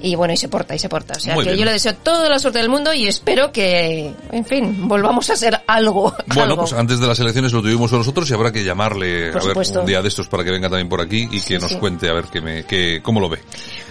[0.00, 1.14] y bueno, y se porta, y se porta.
[1.16, 1.60] O sea Muy que bien.
[1.60, 5.36] yo le deseo toda la suerte del mundo y espero que, en fin, volvamos a
[5.36, 6.14] ser algo.
[6.26, 6.56] Bueno, algo.
[6.58, 9.78] pues antes de las elecciones lo tuvimos nosotros y habrá que llamarle Por a ver
[9.78, 11.76] un día de estos para que venga también por aquí y que Sí, nos sí.
[11.78, 13.40] cuente a ver que me, que, cómo lo ve.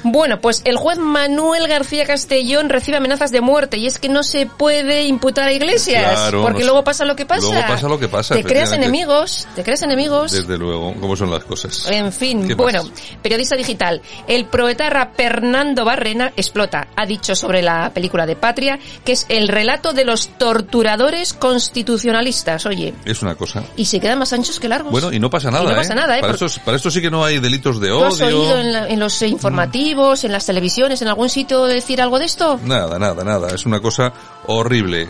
[0.04, 4.24] Bueno, pues el juez Manuel García Castellón recibe amenazas de muerte y es que no
[4.24, 7.48] se puede imputar a Iglesias Claro, porque no luego pasa lo que pasa.
[7.48, 10.32] luego pasa lo que pasa, Te creas enemigos, te creas enemigos.
[10.32, 11.88] Desde luego, cómo son las cosas.
[11.92, 12.84] En fin, ¿Qué bueno,
[13.22, 14.02] periodista digital.
[14.28, 16.88] El proetarra Fernando Barrena explota.
[16.96, 22.66] Ha dicho sobre la película de Patria que es el relato de los torturadores constitucionalistas.
[22.66, 23.64] Oye, Es una cosa.
[23.76, 24.92] y se quedan más anchos que largos.
[24.92, 25.96] Bueno, y no pasa nada, Y no pasa ¿eh?
[25.96, 26.22] nada, ¿eh?
[26.22, 28.42] Para, Porque- esto, para esto sí que no hay delitos de ¿Tú has odio.
[28.42, 32.26] oído en, la- en los informativos, en las televisiones, en algún sitio decir algo de
[32.26, 32.60] esto?
[32.64, 33.54] Nada, nada, nada.
[33.54, 34.12] Es una cosa
[34.48, 35.04] horrible.
[35.04, 35.10] Eh,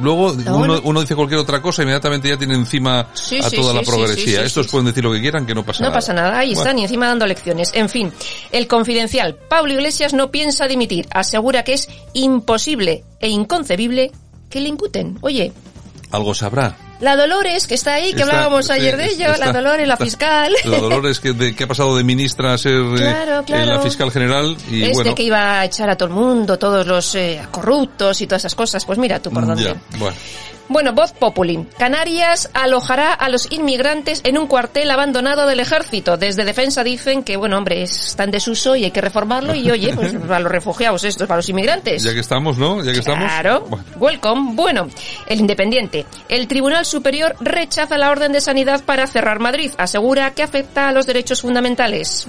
[0.00, 0.80] Luego No, uno, no.
[0.84, 3.86] uno dice cualquier otra cosa, inmediatamente ya tiene encima Sí, a toda sí, la sí,
[3.90, 4.24] progresía.
[4.24, 5.98] sí, sí, Estos pueden decir lo que quieran, que no pasa No nada.
[5.98, 6.60] pasa nada, ahí Bueno.
[6.62, 7.70] están y encima dando lecciones.
[7.74, 8.12] En fin,
[8.50, 9.36] el confidencial.
[9.48, 11.06] Pablo Iglesias no piensa dimitir.
[11.12, 14.10] Asegura que es imposible e inconcebible
[14.50, 15.18] que le imputen.
[15.22, 15.52] Oye,
[16.10, 16.76] Algo sabrá.
[17.02, 19.94] La Dolores, que está ahí, que Está- hablábamos ayer de ello, está- la Dolores, la
[20.00, 20.52] está- fiscal.
[20.64, 23.66] La Dolores que, de, que ha pasado de ministra a ser eh, Claro, eh, claro.
[23.74, 25.14] la fiscal general y este bueno.
[25.14, 28.54] que iba a echar a todo el mundo, todos los eh, corruptos y todas esas
[28.54, 28.84] cosas.
[28.86, 29.64] Pues mira tú por dónde.
[29.64, 30.16] Ya, bueno.
[30.68, 31.66] Bueno, Voz Populi.
[31.78, 36.16] Canarias alojará a los inmigrantes en un cuartel abandonado del ejército.
[36.16, 39.54] Desde Defensa dicen que, bueno, hombre, está en desuso y hay que reformarlo.
[39.54, 42.02] Y oye, pues para los refugiados estos, para los inmigrantes.
[42.02, 42.82] Ya que estamos, ¿no?
[42.82, 43.24] Ya que estamos.
[43.24, 43.66] Claro.
[43.68, 43.84] Bueno.
[43.98, 44.54] Welcome.
[44.54, 44.88] Bueno,
[45.26, 46.06] el Independiente.
[46.28, 49.72] El Tribunal Superior rechaza la orden de sanidad para cerrar Madrid.
[49.78, 52.26] Asegura que afecta a los derechos fundamentales.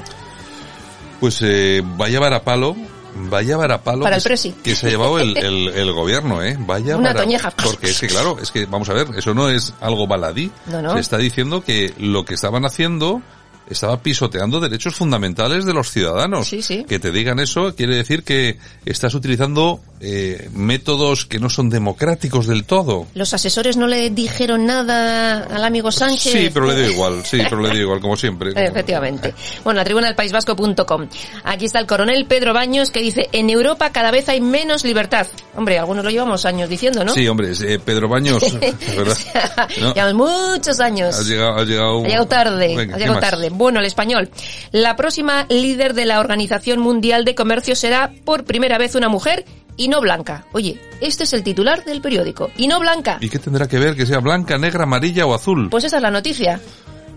[1.19, 2.75] Pues eh, vaya varapalo,
[3.15, 6.57] vaya varapalo Para que, que se ha llevado el, el, el gobierno, ¿eh?
[6.59, 7.51] Vaya Una toñeja.
[7.51, 10.51] Porque es que claro, es que vamos a ver, eso no es algo baladí.
[10.67, 10.93] No, no.
[10.93, 13.21] Se está diciendo que lo que estaban haciendo
[13.69, 16.47] estaba pisoteando derechos fundamentales de los ciudadanos.
[16.47, 16.85] Sí, sí.
[16.87, 22.45] Que te digan eso quiere decir que estás utilizando eh, métodos que no son democráticos
[22.47, 23.07] del todo.
[23.13, 26.31] Los asesores no le dijeron nada al amigo Sánchez.
[26.33, 28.51] Sí, pero le dio igual, sí, pero le dio igual, como siempre.
[28.55, 29.33] Efectivamente.
[29.63, 31.07] Bueno, la tribuna del País Vasco.com.
[31.45, 35.27] Aquí está el coronel Pedro Baños que dice, en Europa cada vez hay menos libertad.
[35.55, 37.13] Hombre, algunos lo llevamos años diciendo, ¿no?
[37.13, 38.43] Sí, hombre, eh, Pedro Baños,
[38.97, 39.17] verdad.
[39.79, 39.93] ¿No?
[39.93, 41.17] Llevamos muchos años.
[41.17, 43.49] Has llegado, has llegado, Ha llegado tarde, Venga, ha ¿qué llegado tarde.
[43.53, 44.29] Bueno, el español.
[44.71, 49.45] La próxima líder de la Organización Mundial de Comercio será por primera vez una mujer
[49.77, 50.45] y no blanca.
[50.51, 52.51] Oye, este es el titular del periódico.
[52.57, 53.17] Y no blanca.
[53.21, 55.69] ¿Y qué tendrá que ver que sea blanca, negra, amarilla o azul?
[55.69, 56.59] Pues esa es la noticia.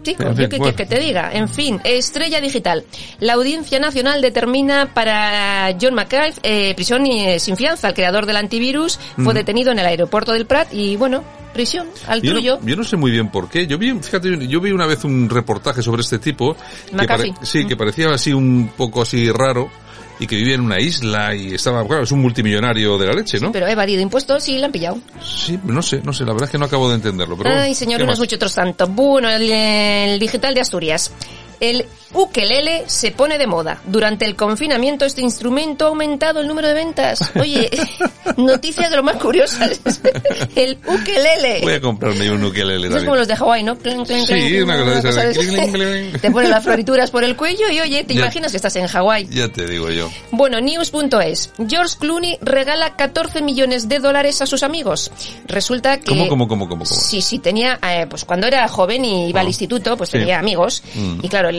[0.03, 0.77] Chico, En yo que, bueno.
[0.77, 1.33] que te diga.
[1.33, 2.85] En fin, Estrella Digital.
[3.18, 7.88] La Audiencia Nacional determina para John McCabe eh, prisión eh, sin fianza.
[7.88, 9.37] El creador del antivirus fue Mm.
[9.37, 11.25] detenido en el aeropuerto del Prat y, bueno,
[11.57, 12.59] prisión al yo, tuyo.
[12.61, 13.66] no, yo no sé muy bien por qué.
[13.66, 16.57] Yo vi, fíjate, yo vi una vez un reportaje sobre este tipo.
[16.88, 17.35] Que McAfee.
[17.42, 19.71] sí, que parecía así un poco así raro
[20.19, 23.38] y que vivía en una isla y estaba, claro, es un multimillonario de la leche,
[23.38, 23.53] ¿no?
[23.53, 24.99] Pero ha evadido impuestos y la han pillado.
[25.21, 27.37] Sí, no sé, no sé, la verdad es que no acabo de entenderlo.
[27.37, 28.87] Pero Ay, bueno, señor, ¿qué unos muchos otros tanto.
[28.87, 31.12] Bueno, el, el digital de Asturias.
[31.61, 33.81] El ukelele se pone de moda.
[33.87, 37.21] Durante el confinamiento este instrumento ha aumentado el número de ventas.
[37.38, 37.71] Oye,
[38.37, 39.81] noticias de lo más curiosas.
[40.55, 41.61] El ukelele.
[41.62, 43.75] Voy a comprarme un ukelele Eso es como los de Hawái, ¿no?
[43.77, 43.81] Sí,
[44.27, 46.21] clink, una cosa de esas de clink.
[46.21, 48.21] Te ponen las florituras por el cuello y oye, te Ya.
[48.23, 49.29] imaginas que estás en Hawái.
[49.31, 50.11] Ya te digo yo.
[50.31, 51.51] Bueno, news.es.
[51.69, 55.11] George Clooney regala 14 millones de dólares a sus amigos.
[55.47, 56.07] Resulta que...
[56.07, 56.85] ¿Cómo, cómo, cómo, cómo?
[56.85, 57.01] cómo?
[57.01, 60.19] Sí, sí, tenía, eh, pues cuando era joven y iba Ah, al instituto, pues sí.
[60.19, 60.83] tenía amigos.
[60.95, 61.19] Mm.
[61.23, 61.51] Y claro,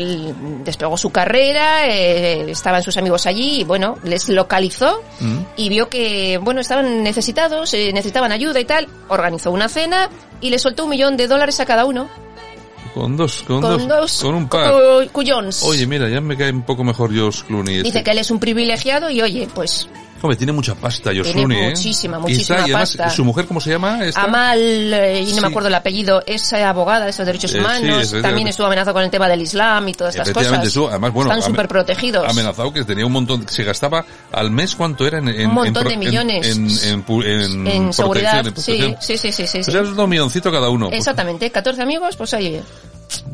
[0.47, 5.37] él despegó su carrera, eh, estaban sus amigos allí y bueno, les localizó Mm.
[5.57, 8.87] y vio que, bueno, estaban necesitados, eh, necesitaban ayuda y tal.
[9.09, 10.09] Organizó una cena
[10.41, 12.07] y le soltó un millón de dólares a cada uno.
[12.93, 14.71] Con dos, con, Con dos con un par.
[14.73, 15.61] cu- cuyons.
[15.63, 17.77] Oye, mira, ya me cae un poco mejor George Clooney.
[17.77, 18.03] Dice este.
[18.03, 19.87] que él es un privilegiado y oye, pues
[20.21, 21.69] Hombre, tiene mucha pasta George Tiene Clooney, ¿eh?
[21.75, 23.09] muchísima, muchísima está- y además, pasta.
[23.15, 24.03] ¿Su mujer cómo se llama?
[24.03, 24.23] Esta?
[24.23, 25.41] Amal, eh, y no Sí.
[25.41, 28.93] me acuerdo el apellido, es eh, abogada de esos derechos Eh, humanos, también estuvo amenazado
[28.95, 30.71] con el tema del Islam y todas estas cosas.
[30.71, 32.27] su- además, bueno, Están súper protegidos.
[32.29, 35.83] Amenazado que tenía un montón, se gastaba al mes cuánto era en, en Un montón
[35.83, 36.47] en de millones.
[36.55, 38.95] en, en, en seguridad, protección, protección.
[39.01, 39.69] sí, sí, sí, sí, sí.
[39.69, 40.87] O sea, es un milloncito cada uno.
[40.89, 42.61] Pues, Exactamente, 14 amigos, pues oye,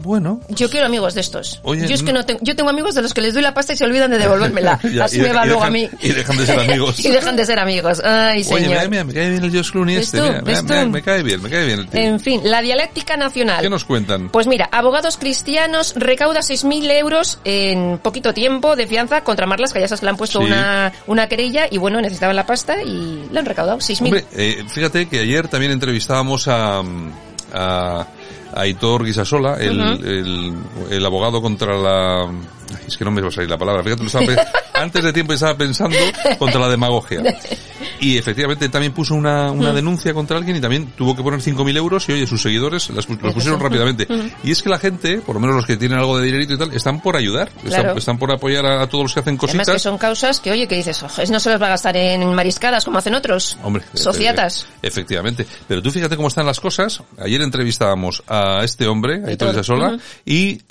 [0.03, 0.41] Bueno.
[0.49, 1.59] Yo quiero amigos de estos.
[1.63, 3.53] Oye, yo es que no- tengo, yo tengo amigos de los que les doy la
[3.53, 4.79] pasta y se olvidan de devolvérmela.
[4.93, 5.89] Ya, Así y me va luego a mí.
[6.01, 6.99] Y dejan de ser amigos.
[7.05, 8.01] y dejan de ser amigos.
[8.03, 8.67] Ay, Oye, señor.
[8.69, 10.17] mira, mira, me cae bien el George Clooney ¿Ves este.
[10.19, 10.23] tú?
[10.25, 10.89] mira, mira, ¿Ves mira, tú?
[10.89, 12.01] me cae bien, me cae bien el tío.
[12.01, 13.61] En fin, la dialéctica nacional.
[13.61, 14.29] ¿Qué nos cuentan?
[14.29, 19.79] Pues mira, abogados cristianos recauda 6.000 euros en poquito tiempo de fianza contra Marlas, que
[19.79, 20.45] ya sabes que le han puesto Sí.
[20.45, 24.01] una, una querella y bueno, necesitaban la pasta y le han recaudado 6.000.
[24.05, 26.83] Hombre, eh, fíjate que ayer también entrevistábamos a, a,
[28.01, 28.07] a
[28.55, 30.53] Aitor Guisasola, el, el,
[30.89, 32.29] el abogado contra la...
[32.87, 33.83] Es que no me va a salir la palabra.
[33.83, 34.25] Fíjate, lo estaba
[34.73, 35.97] antes de tiempo estaba pensando
[36.37, 37.21] contra la demagogia.
[37.99, 39.75] Y efectivamente también puso una, una Mm.
[39.75, 43.07] denuncia contra alguien y también tuvo que poner 5.000 euros y oye, sus seguidores las,
[43.07, 44.05] los pusieron rápidamente.
[44.09, 44.29] Ujú.
[44.43, 46.57] Y es que la gente, por lo menos los que tienen algo de dinerito y
[46.57, 47.49] tal, están por ayudar.
[47.63, 47.97] Están, Claro.
[47.97, 49.81] están por apoyar a, a todos los que hacen Además que cositas.
[49.81, 52.83] son causas que, oye, que dices, "Ojo, no se los va a gastar en mariscadas
[52.83, 53.57] como hacen otros.
[53.63, 54.65] Hombre, Sociatas.
[54.81, 55.45] efe- efectivamente.
[55.67, 57.01] Pero tú fíjate cómo están las cosas.
[57.19, 60.01] Ayer entrevistábamos a este hombre, a Aitor Isasola, ujú.
[60.25, 60.61] y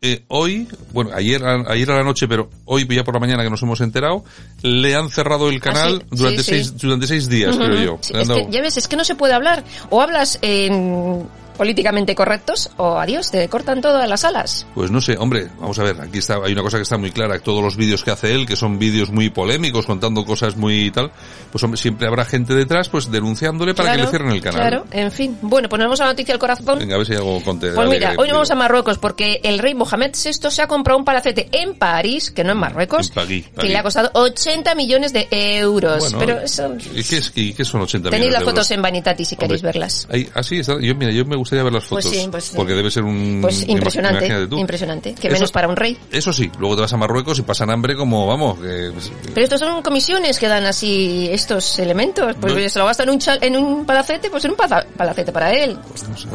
[0.00, 3.50] eh, hoy, bueno, ayer, ayer a la noche, pero hoy ya por la mañana que
[3.50, 4.24] nos hemos enterado,
[4.62, 6.86] le han cerrado el canal Ah, sí, durante sí, seis, sí.
[6.86, 7.98] durante seis días, creo yo.
[8.00, 9.64] Es que, ya ves, es que no se puede hablar.
[9.90, 11.26] O hablas en
[11.58, 14.66] políticamente correctos o adiós, te cortan todas las alas.
[14.74, 17.10] Pues no sé, hombre, vamos a ver, aquí está, hay una cosa que está muy
[17.10, 20.90] clara, todos los vídeos que hace él, que son vídeos muy polémicos, contando cosas muy
[20.90, 21.10] tal,
[21.52, 24.60] pues hombre, siempre habrá gente detrás, pues denunciándole para que le Claro, cierren el canal.
[24.60, 25.36] Claro, en fin.
[25.42, 26.78] Bueno, pues vamos a la noticia del corazón.
[26.78, 29.58] Venga, a ver si hay algo con Pues mira, hoy vamos a Marruecos porque el
[29.58, 33.14] rey Mohamed VI se ha comprado un palacete en París, que no en Marruecos, En
[33.14, 33.68] Pagui, que Pagui.
[33.70, 35.98] le ha costado 80 millones de euros.
[36.00, 38.70] Bueno, Pero eso, ¿Y qué, es, y qué son 80 tenéis millones las de fotos
[38.70, 38.76] euros?
[38.78, 40.06] en Vanitati si queréis Hombre, verlas.
[40.10, 40.74] Ahí, así está.
[40.80, 42.18] Yo, mira, yo me gustaría ver las Pues fotos.
[42.20, 42.52] sí, pues sí.
[42.56, 43.38] Porque debe ser un...
[43.42, 45.14] Pues impresionante, impresionante.
[45.14, 45.96] Que Eso- menos para un rey.
[46.12, 48.92] Eso sí, luego te vas a Marruecos y pasan hambre como, vamos, que...
[49.34, 52.36] Pero estos son comisiones que dan así estos elementos.
[52.40, 52.68] Pues No.
[52.68, 55.78] se lo gastan en un, chal- en un palacete, pues en un palacete para él.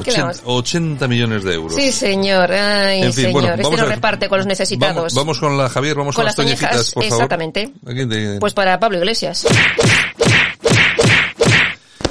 [0.03, 0.41] ¿Qué le 80, vamos?
[0.45, 1.75] 80 millones de euros.
[1.75, 2.51] Sí, señor.
[2.51, 3.31] Ay, En fin, señor.
[3.33, 4.95] bueno, este lo reparte con los necesitados.
[4.95, 7.15] Vamos, vamos con la Javier, vamos con, Con las toñejitas, por favor.
[7.17, 7.71] exactamente.
[7.87, 9.45] Aquí te- Pues para Pablo Iglesias.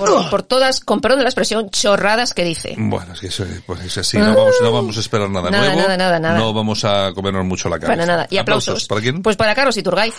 [0.04, 2.74] Por, por todas, con perdón de la expresión, chorradas que dice.
[2.78, 5.66] Bueno, es que eso, pues es así, no vamos, no vamos a esperar nada, Nada,
[5.74, 5.80] nuevo.
[5.82, 6.38] nada, nada, nada.
[6.38, 7.92] No vamos a comernos mucho la cabeza.
[7.92, 8.26] Para nada.
[8.30, 8.86] Y aplausos.
[8.86, 9.22] ¿Para quién?
[9.22, 10.14] Pues para Carlos Iturgaiz.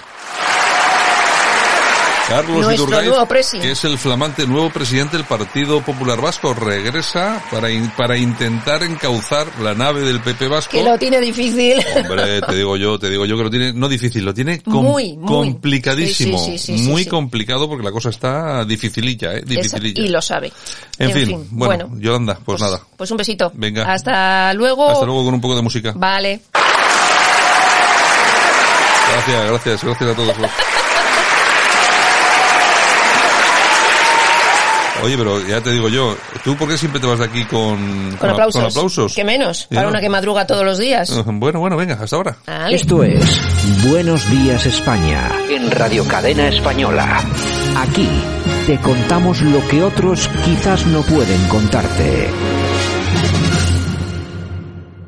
[2.28, 7.92] Carlos Iturgaiz, que es el flamante nuevo presidente del Partido Popular Vasco, regresa para, in-
[7.98, 10.72] para intentar encauzar la nave del PP Vasco.
[10.72, 11.84] Que lo tiene difícil.
[12.10, 14.86] Hombre, te digo yo, te digo yo que lo tiene, no difícil, lo tiene com-
[14.86, 15.28] Muy, muy.
[15.28, 16.38] complicadísimo.
[16.44, 20.02] Sí, sí, sí, muy complicado porque la cosa está dificililla, eh, dificililla.
[20.02, 20.52] y lo sabe.
[20.98, 22.82] En, fin, bueno, Yolanda, pues, nada.
[22.96, 23.52] Pues un besito.
[23.54, 23.92] Venga.
[23.92, 24.90] Hasta luego.
[24.90, 25.92] Hasta luego con un poco de música.
[25.96, 26.40] Vale.
[29.12, 30.36] Gracias, gracias, gracias a todos.
[35.04, 38.16] Oye, pero ya te digo yo, ¿tú por qué siempre te vas de aquí con,
[38.20, 38.62] Con aplausos.
[38.62, 39.14] con aplausos?
[39.14, 39.68] ¿Qué menos?
[39.70, 39.90] Ya Para no.
[39.90, 41.12] una que madruga todos los días.
[41.26, 42.38] Bueno, bueno, venga, hasta ahora.
[42.48, 42.76] Vale.
[42.76, 43.42] Esto es
[43.90, 45.30] Buenos Días España.
[45.50, 47.22] En Radio Cadena Española.
[47.78, 48.08] Aquí
[48.66, 52.30] te contamos lo que otros quizás no pueden contarte.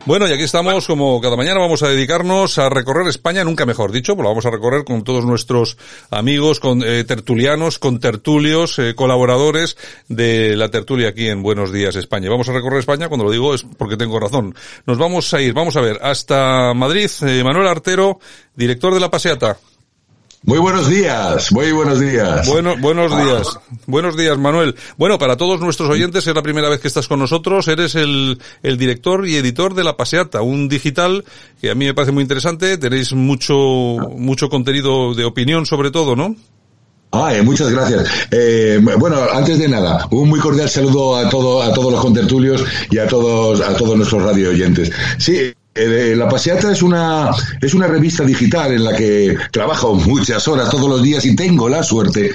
[0.05, 3.91] Bueno, y aquí estamos, como cada mañana vamos a dedicarnos a recorrer España, nunca mejor
[3.91, 5.79] dicho, pues lo vamos a recorrer con todos nuestros
[6.11, 11.95] amigos, con eh, tertulianos, con tertulios, eh, colaboradores de la tertulia aquí en Buenos Días
[11.95, 12.29] España.
[12.29, 14.53] Vamos a recorrer España, cuando lo digo es porque tengo razón.
[14.85, 18.19] Nos vamos a ir, vamos a ver, hasta Madrid, eh, Manuel Artero,
[18.55, 19.57] director de La Paseata.
[20.45, 22.47] Muy buenos días, muy buenos días.
[22.47, 23.60] Bueno, buenos días.
[23.88, 24.75] Buenos días, Manuel.
[24.95, 27.67] Bueno, para todos nuestros oyentes, es la primera vez que estás con nosotros.
[27.67, 31.25] Eres el, el director y editor de La Paseata, un digital
[31.60, 32.77] que a mí me parece muy interesante.
[32.77, 33.55] Tenéis mucho,
[34.17, 36.36] mucho contenido de opinión sobre todo, ¿no?
[37.10, 38.08] Ay, muchas gracias.
[38.29, 42.63] Eh, bueno, antes de nada, un muy cordial saludo a todo, a todos los contertulios
[42.91, 44.91] y a todos, a todos nuestros radio oyentes.
[45.17, 45.53] Sí.
[45.75, 47.29] Eh, La Paseata es una,
[47.61, 51.69] es una revista digital en la que trabajo muchas horas todos los días y tengo
[51.69, 52.31] la suerte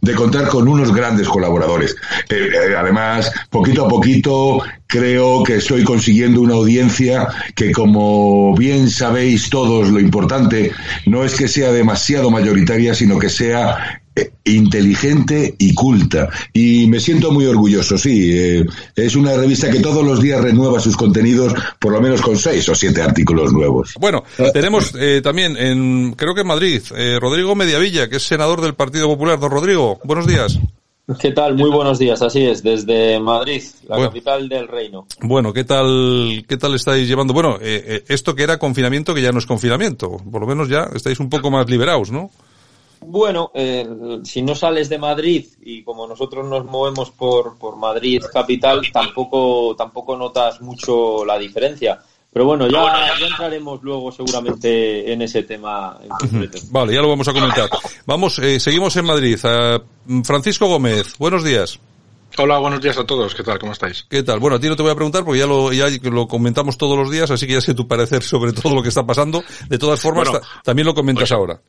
[0.00, 1.96] de contar con unos grandes colaboradores.
[2.28, 8.90] Eh, eh, además, poquito a poquito creo que estoy consiguiendo una audiencia que, como bien
[8.90, 10.72] sabéis todos, lo importante
[11.06, 14.05] no es que sea demasiado mayoritaria, sino que sea eh,
[14.44, 16.28] inteligente y culta.
[16.52, 18.30] Y me siento muy orgulloso, sí.
[18.34, 22.36] eh, es una revista que todos los días renueva sus contenidos, por lo menos con
[22.36, 23.94] seis o siete artículos nuevos.
[24.00, 28.60] Bueno, tenemos eh, también en, creo que en Madrid, eh, Rodrigo Mediavilla, que es senador
[28.60, 29.38] del Partido Popular.
[29.38, 30.58] Don Rodrigo, buenos días.
[31.20, 31.54] ¿Qué tal?
[31.54, 34.10] Muy buenos días, así es, desde Madrid, la Bueno.
[34.10, 35.06] capital del reino.
[35.20, 37.32] Bueno, ¿qué tal, qué tal estáis llevando?
[37.32, 40.16] Bueno, eh, eh, esto que era confinamiento, que ya no es confinamiento.
[40.30, 42.32] Por lo menos ya estáis un poco más liberados, ¿no?
[43.08, 43.86] Bueno, eh,
[44.24, 49.76] si no sales de Madrid y como nosotros nos movemos por, por Madrid capital, tampoco,
[49.76, 52.00] tampoco notas mucho la diferencia.
[52.32, 56.58] Pero bueno, ya, entraremos luego seguramente en ese tema en concreto.
[56.70, 57.70] Vale, ya lo vamos a comentar.
[58.06, 59.38] Vamos, eh, seguimos en Madrid.
[59.42, 59.78] Eh,
[60.24, 61.78] Francisco Gómez, buenos días.
[62.38, 63.36] Hola, buenos días a todos.
[63.36, 63.60] ¿Qué tal?
[63.60, 64.04] ¿Cómo estáis?
[64.10, 64.40] ¿Qué tal?
[64.40, 66.98] Bueno, a ti no te voy a preguntar porque ya lo, ya lo comentamos todos
[66.98, 69.44] los días, así que ya sé tu parecer sobre todo lo que está pasando.
[69.68, 70.28] De todas formas,
[70.64, 71.60] también lo comentas ahora.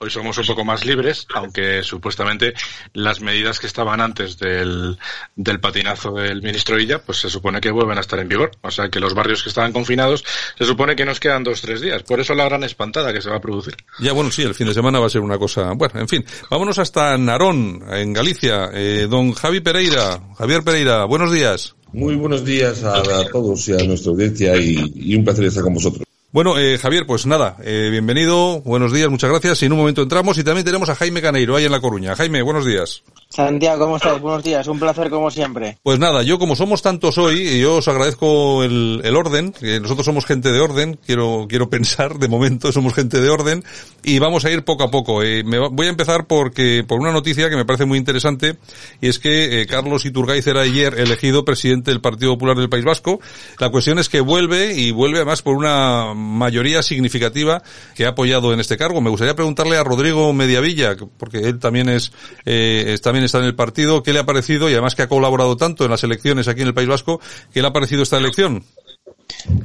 [0.00, 2.54] Hoy somos un poco más libres, aunque supuestamente
[2.92, 4.96] las medidas que estaban antes del,
[5.34, 8.52] del patinazo del ministro Villa, pues se supone que vuelven a estar en vigor.
[8.62, 10.24] O sea que los barrios que estaban confinados,
[10.56, 12.04] se supone que nos quedan dos, tres días.
[12.04, 13.74] Por eso la gran espantada que se va a producir.
[13.98, 15.72] Ya, bueno, sí, el fin de semana va a ser una cosa.
[15.72, 18.70] Bueno, en fin, vámonos hasta Narón, en Galicia.
[18.72, 21.74] Eh, don Javi Pereira, Javier Pereira, buenos días.
[21.92, 25.74] Muy buenos días a, todos y a nuestra audiencia y, y un placer estar con
[25.74, 26.04] vosotros.
[26.30, 29.62] Bueno, eh, Javier, pues nada, eh, bienvenido, buenos días, muchas gracias.
[29.62, 32.14] Y en un momento entramos y también tenemos a Jaime Caneiro ahí en La Coruña.
[32.16, 33.02] Jaime, buenos días.
[33.30, 34.20] Santiago, ¿cómo estás?
[34.20, 35.78] Buenos días, un placer como siempre.
[35.82, 40.04] Pues nada, yo como somos tantos hoy, yo os agradezco el, el orden, que nosotros
[40.04, 43.64] somos gente de orden, quiero, quiero pensar, de momento somos gente de orden,
[44.02, 45.22] y vamos a ir poco a poco.
[45.22, 48.56] Eh, me voy a empezar porque, por una noticia que me parece muy interesante,
[49.00, 52.84] y es que eh, Carlos Iturgaiz era ayer elegido presidente del Partido Popular del País
[52.84, 53.20] Vasco.
[53.58, 57.62] La cuestión es que vuelve, y vuelve además por una mayoría significativa
[57.94, 59.00] que ha apoyado en este cargo.
[59.00, 62.12] Me gustaría preguntarle a Rodrigo Mediavilla, porque él también es,
[62.44, 64.68] eh, también está en el partido, ¿qué le ha parecido?
[64.68, 67.20] Y además que ha colaborado tanto en las elecciones aquí en el País Vasco,
[67.52, 68.64] ¿qué le ha parecido esta elección?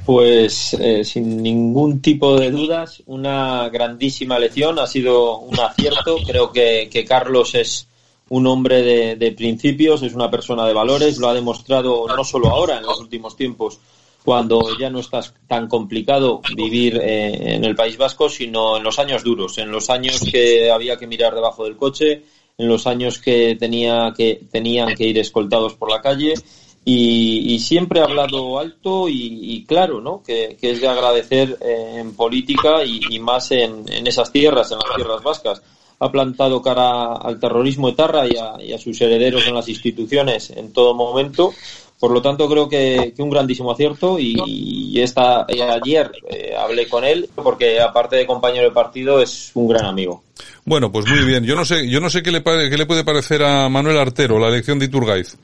[0.06, 6.18] Pues eh, sin ningún tipo de dudas, una grandísima elección, ha sido un acierto.
[6.26, 7.88] Creo que, Carlos es
[8.30, 12.78] un hombre de, principios, es una persona de valores, lo ha demostrado no solo ahora,
[12.78, 13.80] en los últimos tiempos,
[14.24, 18.98] cuando ya no está tan complicado vivir eh, en el País Vasco, sino en los
[19.00, 22.24] años duros, en los años que había que mirar debajo del coche,
[22.58, 26.36] en los años que, tenía que tenían que ir escoltados por la calle
[26.86, 30.22] y, siempre ha hablado alto y, claro, ¿no?
[30.22, 35.24] Que, es de agradecer eh, en política y, más en, esas tierras, en las tierras
[35.24, 35.62] vascas.
[36.00, 40.50] Ha plantado cara al terrorismo etarra y a, y a sus herederos en las instituciones
[40.50, 41.54] en todo momento
[42.04, 47.30] por lo tanto, creo que, un grandísimo acierto y, esta, ayer eh, hablé con él
[47.34, 50.22] porque aparte de compañero de partido es un gran amigo.
[50.66, 51.46] Bueno, pues muy bien.
[51.46, 54.38] Yo no sé, yo no sé qué le, qué le puede parecer a Manuel Artero
[54.38, 55.38] la elección de Iturgaiz.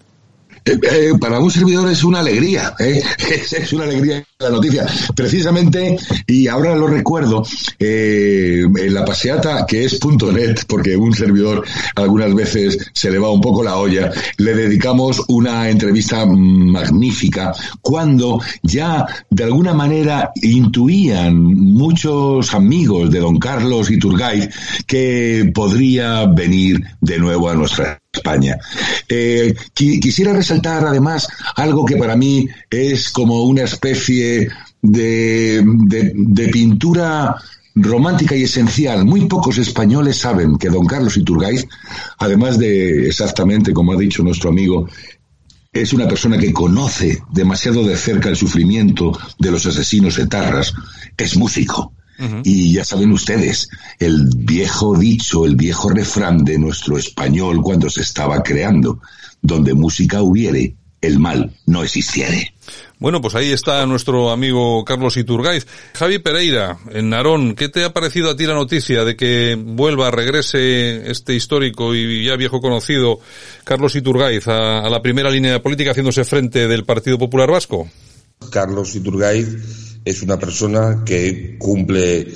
[0.66, 3.02] Eh, eh, para un servidor es una alegría, ¿eh?
[3.52, 4.86] es, una alegría la noticia.
[5.16, 7.44] Precisamente, y ahora lo recuerdo,
[7.80, 13.42] en la paseata que es .net, porque un servidor algunas veces se le va un
[13.42, 22.54] poco la olla, le dedicamos una entrevista magnífica cuando ya de alguna manera intuían muchos
[22.54, 24.50] amigos de don Carlos Iturgaiz
[24.86, 28.58] que podría venir de nuevo a nuestra España.
[29.08, 34.50] Eh, quisiera resaltar además algo que para mí es como una especie
[34.82, 37.36] de, de, pintura
[37.76, 39.06] romántica y esencial.
[39.06, 41.68] Muy pocos españoles saben que don Carlos Iturgaiz,
[42.18, 44.88] además de exactamente como ha dicho nuestro amigo,
[45.72, 50.74] es una persona que conoce demasiado de cerca el sufrimiento de los asesinos etarras,
[51.16, 51.94] es músico.
[52.44, 58.02] Y ya saben ustedes, el viejo dicho, el viejo refrán de nuestro español cuando se
[58.02, 59.00] estaba creando,
[59.42, 62.54] donde música hubiere, el mal no existiere.
[63.00, 65.66] Bueno, pues ahí está nuestro amigo Carlos Iturgaiz.
[65.94, 70.12] Javi Pereira, en Narón, ¿qué te ha parecido a ti la noticia de que vuelva,
[70.12, 73.22] regrese este histórico y ya viejo conocido
[73.64, 77.90] Carlos Iturgaiz a, a la primera línea de política haciéndose frente del Partido Popular Vasco?
[78.52, 82.28] Carlos Iturgaiz es una persona que cumple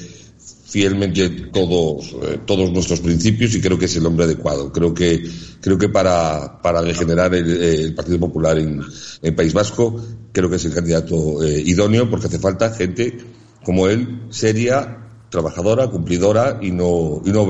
[0.74, 4.72] fielmente todos, eh, todos nuestros principios y creo que es el hombre adecuado.
[4.72, 5.24] Creo que,
[5.62, 8.82] creo que para, para regenerar el, Partido Popular en,
[9.22, 13.18] el País Vasco, creo que es el candidato eh, idóneo porque hace falta gente
[13.64, 14.98] como él, seria,
[15.30, 17.48] trabajadora, cumplidora y no, y no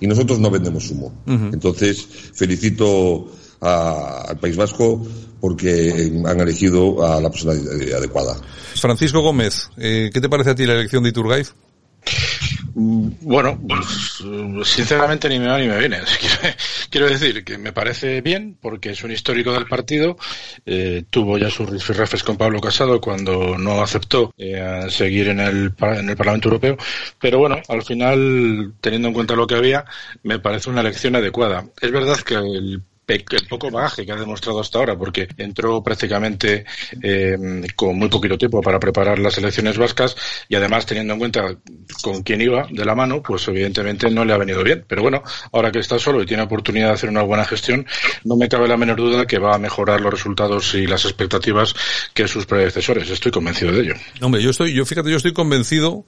[0.00, 1.12] y nosotros no vendemos humo.
[1.26, 5.04] Entonces, felicito al País Vasco
[5.42, 7.54] porque han elegido a la persona
[7.96, 8.36] adecuada.
[8.76, 11.52] Francisco Gómez, eh, ¿qué te parece a ti la elección de Iturgaiz?
[12.74, 14.22] Mm, bueno, pues,
[14.68, 15.98] sinceramente ni me va ni me viene.
[16.90, 20.16] Quiero decir que me parece bien porque es un histórico del partido.
[20.64, 25.74] Eh, tuvo ya sus rifirrafes con Pablo Casado cuando no aceptó eh, seguir en el,
[25.80, 26.76] en el Parlamento Europeo.
[27.20, 29.84] Pero bueno, al final, teniendo en cuenta lo que había,
[30.22, 31.66] me parece una elección adecuada.
[31.80, 32.80] Es verdad que el
[33.14, 36.64] el poco bagaje que ha demostrado hasta ahora, porque entró prácticamente
[37.02, 37.36] eh,
[37.76, 40.16] con muy poquito tiempo para preparar las elecciones vascas
[40.48, 41.56] y además teniendo en cuenta
[42.02, 44.84] con quién iba de la mano, pues evidentemente no le ha venido bien.
[44.86, 45.22] Pero bueno,
[45.52, 47.86] ahora que está solo y tiene oportunidad de hacer una buena gestión,
[48.24, 51.74] no me cabe la menor duda que va a mejorar los resultados y las expectativas
[52.14, 53.08] que sus predecesores.
[53.10, 53.94] Estoy convencido de ello.
[54.20, 56.04] Hombre, yo estoy, yo fíjate, yo estoy convencido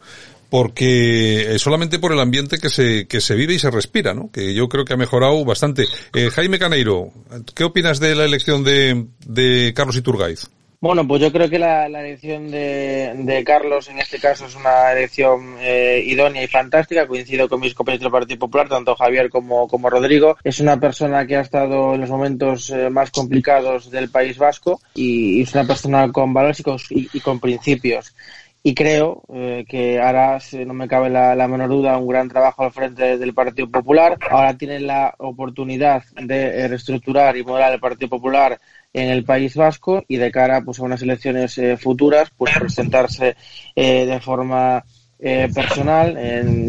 [0.51, 4.30] porque solamente por el ambiente que se, que se vive y se respira, ¿no?
[4.30, 5.84] Que yo creo que ha mejorado bastante.
[6.14, 7.11] Eh, Jaime Caneiro,
[7.55, 10.49] ¿qué opinas de la elección de, de Carlos Iturgaiz?
[10.84, 15.57] Bueno, pues yo creo que la, elección de, Carlos en este caso es una elección
[15.59, 17.07] eh, idónea y fantástica.
[17.07, 20.36] Coincido con mis compañeros del Partido Popular, tanto Javier como, como Rodrigo.
[20.45, 24.78] Es una persona que ha estado en los momentos eh, más complicados del País Vasco
[24.95, 28.14] y, es una persona con valores y con principios
[28.67, 32.73] y creo eh, que hará, no me cabe la, menor duda, un gran trabajo al
[32.73, 34.17] frente del Partido Popular.
[34.31, 38.59] Ahora tiene la oportunidad de eh, reestructurar y modelar el Partido Popular
[38.95, 43.37] en el País Vasco y de cara pues, a unas elecciones eh, futuras, pues presentarse
[43.77, 44.83] de forma
[45.55, 46.15] personal,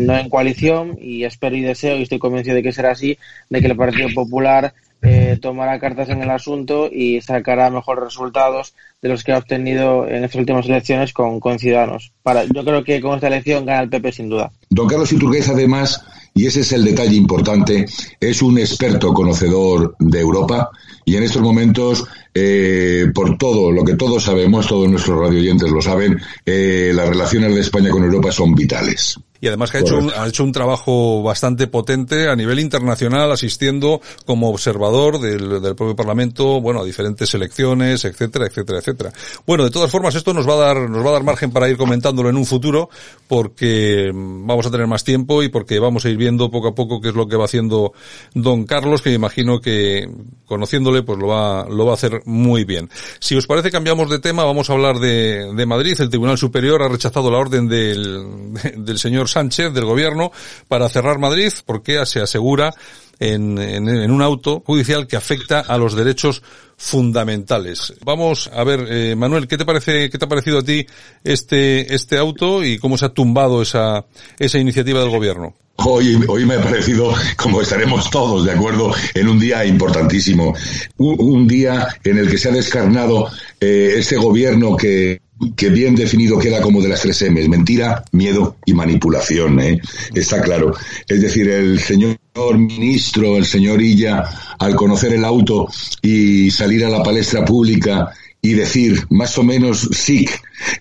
[0.06, 3.18] no en coalición, y espero y deseo, y estoy convencido de que será así,
[3.50, 8.74] de que el Partido Popular eh, tomará cartas en el asunto y sacará mejores resultados
[9.02, 12.12] de los que ha obtenido en estas últimas elecciones con, con Ciudadanos.
[12.24, 14.52] Para, yo creo que con esta elección gana el PP sin duda.
[14.70, 17.86] Don Carlos Iturguez, además, y ese es el detalle importante,
[18.20, 20.70] es un experto conocedor de Europa
[21.06, 25.82] y en estos momentos, eh, por todo lo que todos sabemos, todos nuestros radioyentes lo
[25.82, 30.00] saben, eh, las relaciones de España con Europa son vitales y además que ha hecho,
[30.00, 35.76] un, ha hecho un trabajo bastante potente a nivel internacional, asistiendo como observador del, del
[35.76, 39.12] propio Parlamento, bueno, a diferentes elecciones, etcétera, etcétera, etcétera.
[39.46, 41.70] Bueno, de todas formas, esto nos va a dar, nos va a dar margen para
[41.70, 42.89] ir comentándolo en un futuro,
[43.28, 47.00] porque vamos a tener más tiempo y porque vamos a ir viendo poco a poco
[47.00, 47.93] qué es lo que va haciendo
[48.34, 50.10] don Carlos, que imagino que
[50.48, 52.89] conociéndole, pues lo va, lo va a hacer muy bien.
[53.20, 55.96] Si os parece, cambiamos de tema, vamos a hablar de, de Madrid.
[56.00, 58.24] El Tribunal Superior ha rechazado la orden del,
[58.78, 60.32] del señor Sánchez del gobierno
[60.70, 62.74] para cerrar Madrid porque se asegura
[63.20, 66.42] en, en, un auto judicial que afecta a los derechos
[66.78, 67.94] fundamentales.
[68.06, 70.86] Vamos a ver, eh, Manuel, ¿qué te parece, qué te ha parecido a ti
[71.24, 74.06] este, este auto y cómo se ha tumbado esa,
[74.40, 75.54] esa iniciativa del gobierno?
[75.78, 80.56] Hoy, hoy me ha parecido, como estaremos todos de acuerdo, en un día importantísimo.
[80.96, 83.30] Un, día en el que se ha descarnado
[83.60, 85.20] eh, este gobierno que
[85.56, 89.82] que bien definido queda como de las tres M's, mentira, miedo y manipulación, ¿eh?
[90.14, 90.74] está claro.
[91.08, 92.18] Es decir, el señor
[92.58, 94.24] ministro, el señor Illa,
[94.58, 95.68] al conocer el auto
[96.02, 98.12] y salir a la palestra pública
[98.42, 100.28] y decir, más o menos, sí,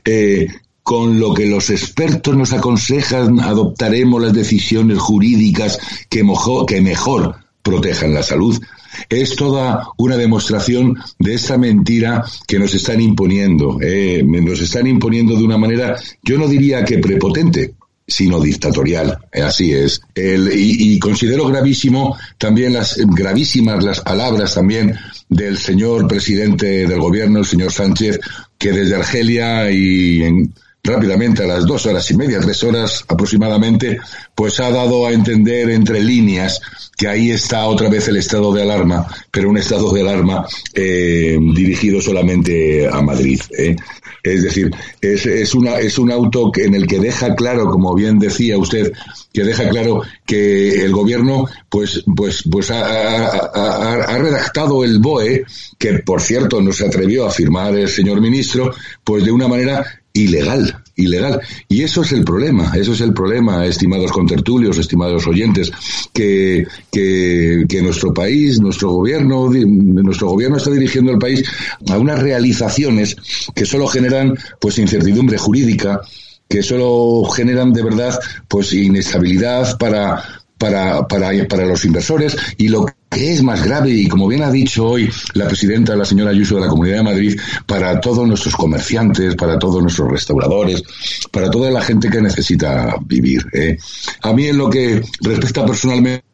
[0.04, 0.46] eh,
[0.82, 5.78] con lo que los expertos nos aconsejan, adoptaremos las decisiones jurídicas
[6.08, 8.60] que mejor protejan la salud
[9.08, 13.78] es toda una demostración de esta mentira que nos están imponiendo.
[13.80, 17.74] Eh, nos están imponiendo de una manera, yo no diría que prepotente,
[18.06, 19.18] sino dictatorial.
[19.32, 20.00] Eh, así es.
[20.14, 24.94] y, considero gravísimo también las gravísimas las palabras también
[25.28, 28.20] del señor presidente del gobierno, el señor Sánchez,
[28.58, 30.54] que desde Argelia y en,
[30.84, 33.98] rápidamente a las dos horas y media, tres horas aproximadamente,
[34.34, 36.60] pues ha dado a entender entre líneas
[36.96, 41.38] que ahí está otra vez el estado de alarma, pero un estado de alarma eh,
[41.54, 43.40] dirigido solamente a Madrid.
[43.58, 43.74] ¿eh?
[44.22, 44.70] Es decir,
[45.00, 48.92] es, es, una, es un auto en el que deja claro, como bien decía usted,
[49.32, 55.44] que deja claro que el gobierno pues pues pues ha, ha, redactado el BOE
[55.78, 58.72] que por cierto no se atrevió a firmar el señor ministro
[59.02, 59.84] pues de una manera
[60.14, 61.40] ilegal, ilegal.
[61.68, 65.70] Y eso es el problema, eso es el problema, estimados contertulios, estimados oyentes,
[66.12, 71.44] que, que, que nuestro país, nuestro gobierno, nuestro gobierno está dirigiendo el país
[71.88, 73.16] a unas realizaciones
[73.54, 76.00] que solo generan pues incertidumbre jurídica,
[76.48, 80.22] que solo generan de verdad pues inestabilidad para
[80.56, 82.86] para, para, para los inversores y lo
[83.16, 86.62] es más grave y como bien ha dicho hoy la presidenta, la señora Ayuso de
[86.62, 90.82] la Comunidad de Madrid, para todos nuestros comerciantes, para todos nuestros restauradores,
[91.30, 93.44] para toda la gente que necesita vivir.
[93.52, 93.76] ¿eh?
[94.22, 96.24] A mí en lo que respecta personalmente,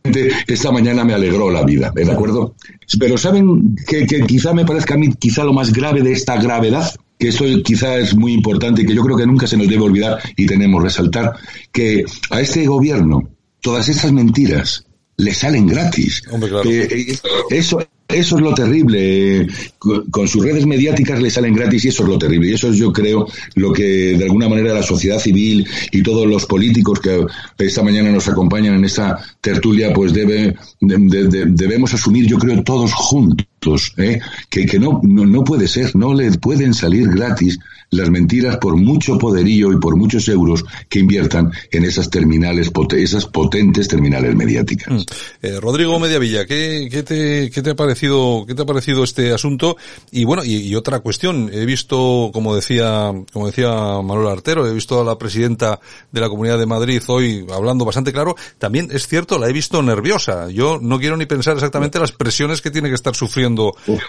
[0.47, 2.55] esta mañana me alegró la vida, ¿de acuerdo?
[2.99, 6.95] Pero saben que, quizá me parezca a mí quizá lo más grave de esta gravedad,
[7.19, 9.83] que esto quizá es muy importante y que yo creo que nunca se nos debe
[9.83, 11.35] olvidar y tenemos resaltar,
[11.73, 13.29] que a este gobierno
[13.61, 14.87] todas estas mentiras
[15.21, 16.23] le salen gratis.
[16.31, 16.71] Hombre, claro.
[16.71, 17.19] Eh,
[17.51, 19.47] eso, eso es lo terrible.
[19.79, 22.51] Con, sus redes mediáticas le salen gratis y eso es lo terrible.
[22.51, 26.27] Y eso es, yo creo, lo que de alguna manera la sociedad civil y todos
[26.27, 27.27] los políticos que
[27.59, 33.47] esta mañana nos acompañan en esta tertulia, pues debe, debemos asumir, yo creo, todos juntos,
[33.97, 34.21] ¿eh?
[34.49, 37.59] que, no, no, no puede ser, no le pueden salir gratis
[37.91, 43.27] las mentiras por mucho poderío y por muchos euros que inviertan en esas terminales, esas
[43.27, 44.93] potentes terminales mediáticas.
[44.93, 45.01] Mm.
[45.43, 49.33] Eh, Rodrigo Mediavilla, ¿qué, qué, te, ¿qué te ha parecido, qué te ha parecido este
[49.33, 49.77] asunto?
[50.13, 53.71] Y bueno, y, otra cuestión, he visto, como decía, como decía
[54.03, 55.81] Manuel Artero, he visto a la presidenta
[56.13, 59.83] de la Comunidad de Madrid hoy hablando bastante claro, también es cierto, la he visto
[59.83, 60.49] nerviosa.
[60.51, 63.50] Yo no quiero ni pensar exactamente las presiones que tiene que estar sufriendo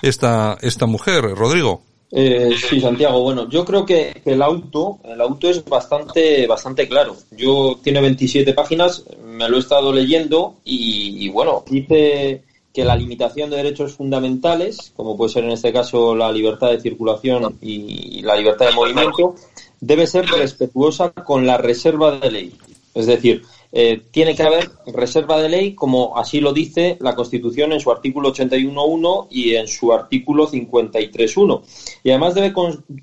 [0.01, 1.23] esta, esta mujer.
[1.23, 1.81] Rodrigo.
[2.11, 3.21] Eh, sí, Santiago.
[3.21, 7.15] Bueno, yo creo que, el auto, el auto es bastante, bastante claro.
[7.31, 13.49] Yo tiene 27 páginas, me lo he estado leyendo y, bueno, dice que la limitación
[13.49, 18.35] de derechos fundamentales, como puede ser en este caso la libertad de circulación y la
[18.35, 19.35] libertad de movimiento,
[19.81, 22.55] debe ser respetuosa con la reserva de ley.
[22.93, 23.43] Es decir,
[23.74, 27.91] eh, tiene que haber reserva de ley, como así lo dice la Constitución en su
[27.91, 31.61] artículo 81.1 y en su artículo 53.1.
[32.03, 32.53] Y además debe,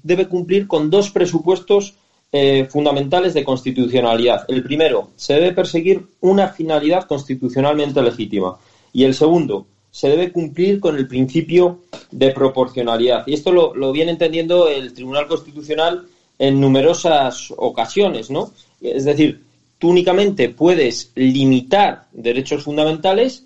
[0.03, 1.95] debe cumplir con dos presupuestos
[2.31, 4.45] eh, fundamentales de constitucionalidad.
[4.49, 8.59] El primero, se debe perseguir una finalidad constitucionalmente legítima.
[8.93, 13.27] Y el segundo, se debe cumplir con el principio de proporcionalidad.
[13.27, 16.07] Y esto lo, lo viene entendiendo el Tribunal Constitucional
[16.39, 18.53] en numerosas ocasiones, ¿no?
[18.83, 19.48] Es decir,
[19.79, 23.45] tú únicamente puedes limitar derechos fundamentales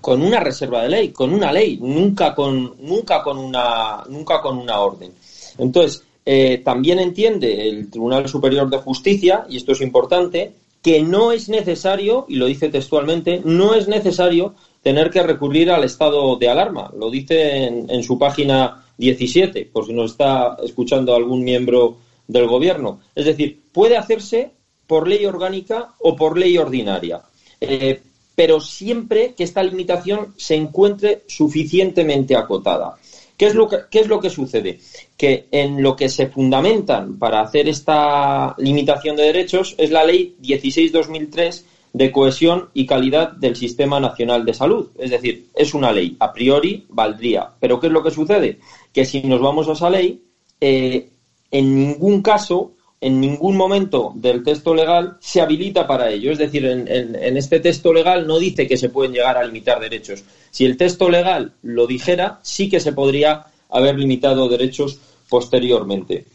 [0.00, 4.58] con una reserva de ley, con una ley, nunca con, nunca con, una, nunca con
[4.58, 5.12] una orden.
[5.58, 10.52] Entonces, eh, también entiende el Tribunal Superior de Justicia, y esto es importante,
[10.82, 15.84] que no es necesario, y lo dice textualmente, no es necesario tener que recurrir al
[15.84, 16.90] estado de alarma.
[16.98, 22.48] Lo dice en, en su página 17, por si nos está escuchando algún miembro del
[22.48, 23.00] Gobierno.
[23.14, 24.50] Es decir, puede hacerse
[24.92, 27.22] por ley orgánica o por ley ordinaria.
[27.58, 28.02] Eh,
[28.34, 32.98] pero siempre que esta limitación se encuentre suficientemente acotada.
[33.38, 34.80] ¿Qué es, lo que, ¿Qué es lo que sucede?
[35.16, 40.36] Que en lo que se fundamentan para hacer esta limitación de derechos es la ley
[40.42, 41.62] 16-2003
[41.94, 44.90] de cohesión y calidad del Sistema Nacional de Salud.
[44.98, 47.48] Es decir, es una ley, a priori valdría.
[47.58, 48.58] Pero ¿qué es lo que sucede?
[48.92, 50.22] Que si nos vamos a esa ley,
[50.60, 51.08] eh,
[51.50, 52.72] en ningún caso
[53.02, 56.30] en ningún momento del texto legal se habilita para ello.
[56.30, 60.22] Es decir, en, este texto legal no dice que se pueden llegar a limitar derechos.
[60.52, 66.26] Si el texto legal lo dijera, sí que se podría haber limitado derechos posteriormente.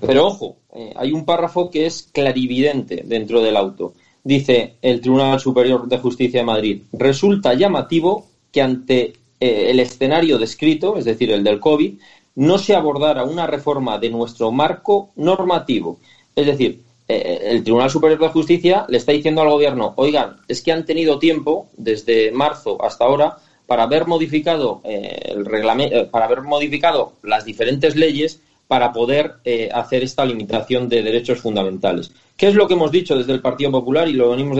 [0.00, 3.92] Pero ojo, eh, hay un párrafo que es clarividente dentro del auto.
[4.24, 10.38] Dice el Tribunal Superior de Justicia de Madrid, resulta llamativo que ante eh, el escenario
[10.38, 11.98] descrito, es decir, el del COVID,
[12.36, 15.98] no se abordara una reforma de nuestro marco normativo.
[16.34, 20.60] Es decir, eh, el Tribunal Superior de Justicia le está diciendo al Gobierno, oigan, es
[20.60, 26.04] que han tenido tiempo, desde marzo hasta ahora, para haber modificado eh, el reglamento, eh,
[26.04, 29.34] para haber modificado las diferentes leyes para poder
[29.72, 32.10] hacer esta limitación de derechos fundamentales.
[32.36, 34.58] ¿Qué es lo que hemos dicho desde el Partido Popular y lo venimos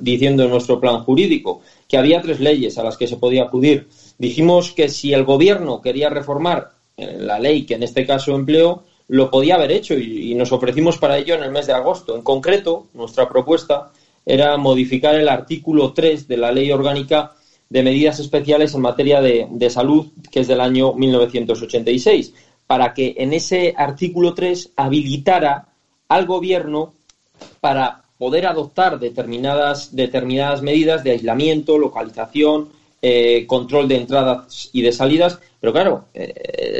[0.00, 1.60] diciendo en nuestro plan jurídico?
[1.88, 3.88] Que había tres leyes a las que se podía acudir.
[4.16, 9.30] Dijimos que si el Gobierno quería reformar la ley que en este caso empleó, lo
[9.30, 12.14] podía haber hecho y, nos ofrecimos para ello en el mes de agosto.
[12.14, 13.90] En concreto, nuestra propuesta
[14.26, 17.32] era modificar el artículo 3 de la Ley Orgánica
[17.70, 22.34] de Medidas Especiales en materia de, de salud, que es del año 1986,
[22.66, 25.68] para que en ese artículo 3 habilitara
[26.08, 26.94] al Gobierno
[27.60, 32.68] para poder adoptar determinadas, determinadas medidas de aislamiento, localización,
[33.00, 35.38] eh, control de entradas y de salidas.
[35.60, 36.32] Pero claro, eh,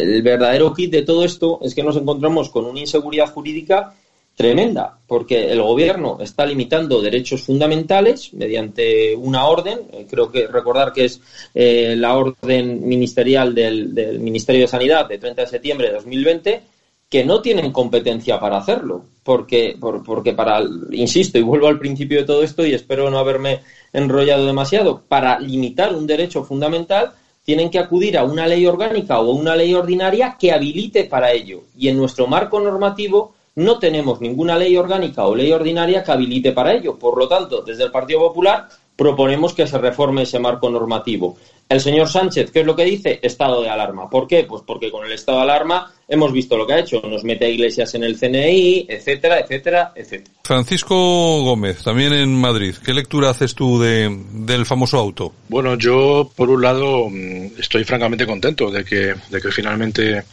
[0.02, 3.94] el verdadero kit de todo esto es que nos encontramos con una inseguridad jurídica
[4.34, 10.92] tremenda, porque el gobierno está limitando derechos fundamentales mediante una orden, eh, creo que recordar
[10.92, 11.20] que es
[11.54, 16.62] la orden ministerial del, del Ministerio de Sanidad de 30 de septiembre de 2020,
[17.08, 22.26] que no tienen competencia para hacerlo, porque, porque para, insisto, y vuelvo al principio de
[22.26, 23.60] todo esto y espero no haberme
[23.92, 27.12] enrollado demasiado, para limitar un derecho fundamental
[27.44, 31.62] tienen que acudir a una ley orgánica o una ley ordinaria que habilite para ello.
[31.78, 36.52] Y en nuestro marco normativo no tenemos ninguna ley orgánica o ley ordinaria que habilite
[36.52, 36.98] para ello.
[36.98, 41.38] Por lo tanto, desde el Partido Popular proponemos que se reforme ese marco normativo.
[41.68, 43.18] El señor Sánchez, ¿qué es lo que dice?
[43.22, 44.10] Estado de alarma.
[44.10, 44.44] ¿Por qué?
[44.44, 47.00] Pues porque con el estado de alarma hemos visto lo que ha hecho.
[47.02, 50.34] Nos mete a iglesias en el CNI, etcétera, etcétera, etcétera.
[50.42, 52.74] Francisco Gómez, también en Madrid.
[52.82, 55.34] ¿Qué lectura haces tú de, del famoso auto?
[55.48, 60.24] Bueno, yo por un lado mm, estoy francamente contento de que, de que finalmente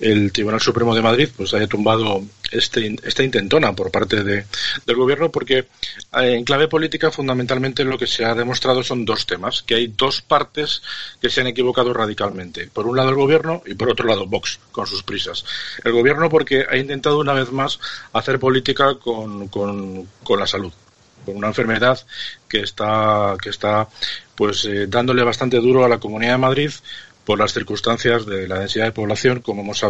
[0.00, 4.44] el Tribunal Supremo de Madrid pues haya tumbado este, esta intentona por parte de,
[4.84, 5.66] del gobierno porque eh,
[6.12, 10.22] en clave política fundamentalmente lo que se ha demostrado son dos temas, que hay dos
[10.22, 10.82] partes
[11.20, 12.68] que se han equivocado radicalmente.
[12.68, 15.02] Por un lado el gobierno y por otro lado Vox con sus
[15.84, 17.78] El gobierno porque ha intentado una vez más
[18.12, 20.72] hacer política con, con, con la salud
[21.24, 22.00] con una enfermedad
[22.48, 23.88] que está que está
[24.34, 26.70] pues eh, dándole bastante duro a la Comunidad de Madrid
[27.24, 29.82] por las circunstancias de la densidad de población, como hemos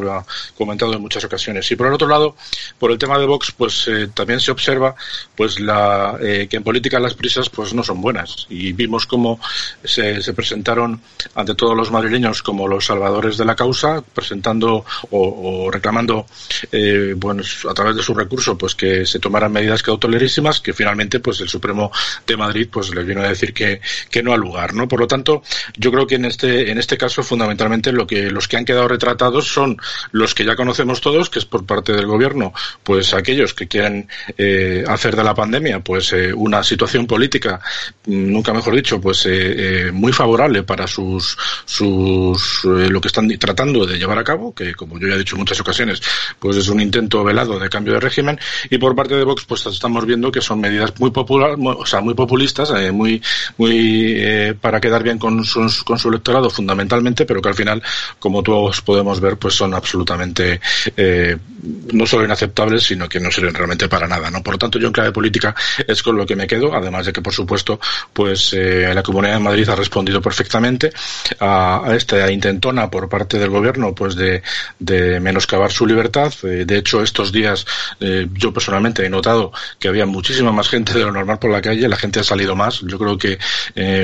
[0.57, 1.71] comentado en muchas ocasiones.
[1.71, 2.37] Y por el otro lado,
[2.79, 4.95] por el tema de Vox, pues eh, también se observa
[5.37, 8.47] pues la, eh, que en política las prisas pues no son buenas.
[8.49, 9.41] Y vimos cómo
[9.85, 11.01] se, se, presentaron
[11.35, 16.27] ante todos los madrileños como los salvadores de la causa, presentando o, reclamando
[16.71, 21.21] eh, bueno, a través de su recurso pues que se tomaran medidas cautelorísimas que finalmente
[21.21, 21.91] pues el Supremo
[22.27, 23.81] de Madrid pues les vino a decir que,
[24.11, 24.75] que no al lugar.
[24.75, 24.89] ¿no?
[24.89, 25.43] Por lo tanto,
[25.77, 28.89] yo creo que en este, en este caso fundamentalmente lo que los que han quedado
[28.89, 29.77] retratados son
[30.13, 32.53] los que ya conocemos todos, que es por parte del gobierno,
[32.83, 37.61] pues aquellos que quieren eh, hacer de la pandemia pues eh, una situación política,
[38.07, 43.87] mm, nunca mejor dicho, pues eh, muy favorable para sus sus lo que están tratando
[43.87, 46.03] de llevar a cabo, que como yo ya he dicho en muchas ocasiones,
[46.39, 48.39] pues es un intento velado de cambio de régimen
[48.71, 52.01] y por parte de Vox pues estamos viendo que son medidas muy popular, o sea,
[52.01, 53.23] muy populistas, muy
[53.57, 57.83] muy para quedar bien con sus, con su electorado fundamentalmente pero que al final,
[58.19, 60.61] como todos podemos ver, pues son absolutamente
[60.97, 61.37] eh,
[61.93, 64.43] no solo inaceptables, sino que no sirven realmente para nada, ¿no?
[64.43, 65.55] Por lo tanto, yo en clave política
[65.87, 67.79] es con lo que me quedo, además de que, por supuesto,
[68.13, 70.93] pues eh, la Comunidad de Madrid ha respondido perfectamente
[71.41, 74.43] a, esta intentona por parte del gobierno, pues de,
[74.79, 76.33] de menoscabar su libertad.
[76.43, 77.67] Eh, de hecho, estos días
[78.35, 81.89] yo personalmente he notado que había muchísima más gente de lo normal por la calle,
[81.89, 82.81] la gente ha salido más.
[82.81, 83.39] Yo creo que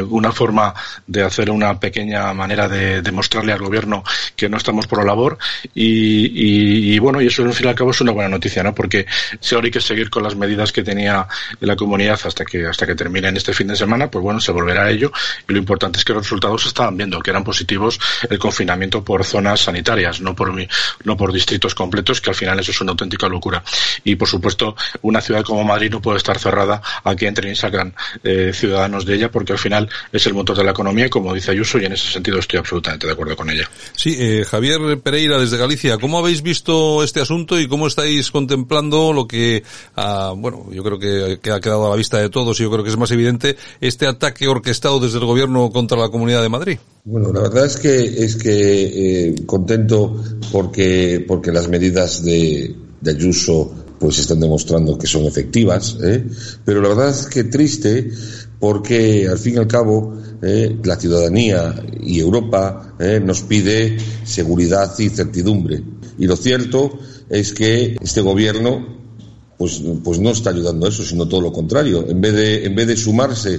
[0.09, 0.75] una forma
[1.07, 4.03] de hacer una pequeña manera de demostrarle al gobierno
[4.37, 5.39] que no estamos por la labor
[5.75, 8.75] y, bueno, y eso al fin y al cabo es una buena noticia, ¿no?
[8.75, 9.07] Porque
[9.41, 11.27] si ahora hay que seguir con las medidas que tenía
[11.61, 14.53] la comunidad hasta que hasta que termine en este fin de semana, pues bueno, se
[14.53, 15.13] volverá a ello
[15.49, 19.05] y lo importante es que los resultados se estaban viendo, que eran positivos el confinamiento
[19.05, 20.49] por zonas sanitarias, no por
[21.05, 23.63] no por distritos completos, que al final eso es una auténtica locura.
[24.05, 27.57] Y por supuesto, una ciudad como Madrid no puede estar cerrada a que entren y
[27.57, 27.95] salgan
[28.25, 31.51] eh, ciudadanos de ella, porque al final es el motor de la economía, como dice
[31.51, 33.69] Ayuso, y en ese sentido estoy absolutamente de acuerdo con ella.
[33.97, 39.13] Sí, eh, Javier Pereira desde Galicia, ¿cómo habéis visto este asunto y cómo estáis contemplando
[39.13, 39.63] lo que,
[39.97, 42.71] ah, bueno, yo creo que, que, ha quedado a la vista de todos y yo
[42.71, 46.49] creo que es más evidente, este ataque orquestado desde el gobierno contra la Comunidad de
[46.49, 46.79] Madrid?
[47.05, 50.23] Bueno, la verdad es que es que eh, contento
[50.53, 56.25] porque porque las medidas de, de Ayuso pues están demostrando que son efectivas, ¿eh?
[56.65, 58.11] pero la verdad es que triste
[58.61, 64.93] porque al fin y al cabo eh, la ciudadanía y Europa eh, nos pide seguridad
[64.99, 65.83] y certidumbre.
[66.19, 68.99] Y lo cierto es que este gobierno
[69.57, 72.07] pues, pues no está ayudando a eso, sino todo lo contrario.
[72.09, 73.55] En vez de, en vez de sumarse,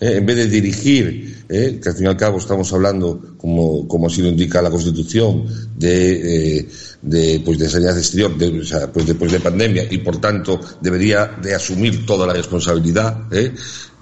[0.00, 4.06] eh, en vez de dirigir, que al fin y al cabo estamos hablando, como, como
[4.06, 5.44] así lo indica la Constitución,
[5.76, 6.66] de,
[7.02, 8.50] de, pues de sanidad exterior, de,
[8.92, 13.28] pues después de pandemia, y por tanto debería de asumir toda la responsabilidad.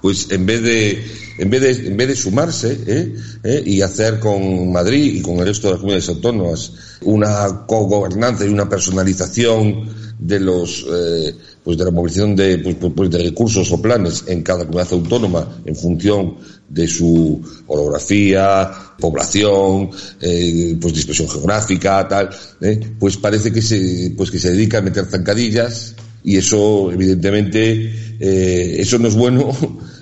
[0.03, 1.01] Pues en vez de
[1.37, 3.15] en vez de en vez de sumarse ¿eh?
[3.41, 3.63] ¿Eh?
[3.65, 6.73] y hacer con Madrid y con el resto de las comunidades autónomas
[7.03, 9.87] una cogobernanza y una personalización
[10.19, 11.33] de los eh,
[11.63, 15.61] pues de la movilización de, pues, pues, de recursos o planes en cada comunidad autónoma
[15.63, 16.35] en función
[16.67, 19.89] de su orografía, población,
[20.19, 22.29] eh, pues dispersión geográfica, tal,
[22.59, 22.77] ¿eh?
[22.99, 25.95] pues parece que se pues que se dedica a meter zancadillas
[26.25, 29.55] y eso evidentemente eh, eso no es bueno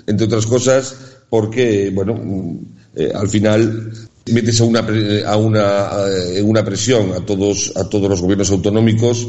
[0.06, 0.94] entre otras cosas
[1.28, 2.60] porque bueno
[2.94, 3.92] eh, al final
[4.26, 4.80] metes a una
[5.26, 9.28] a una a una presión a todos a todos los gobiernos autonómicos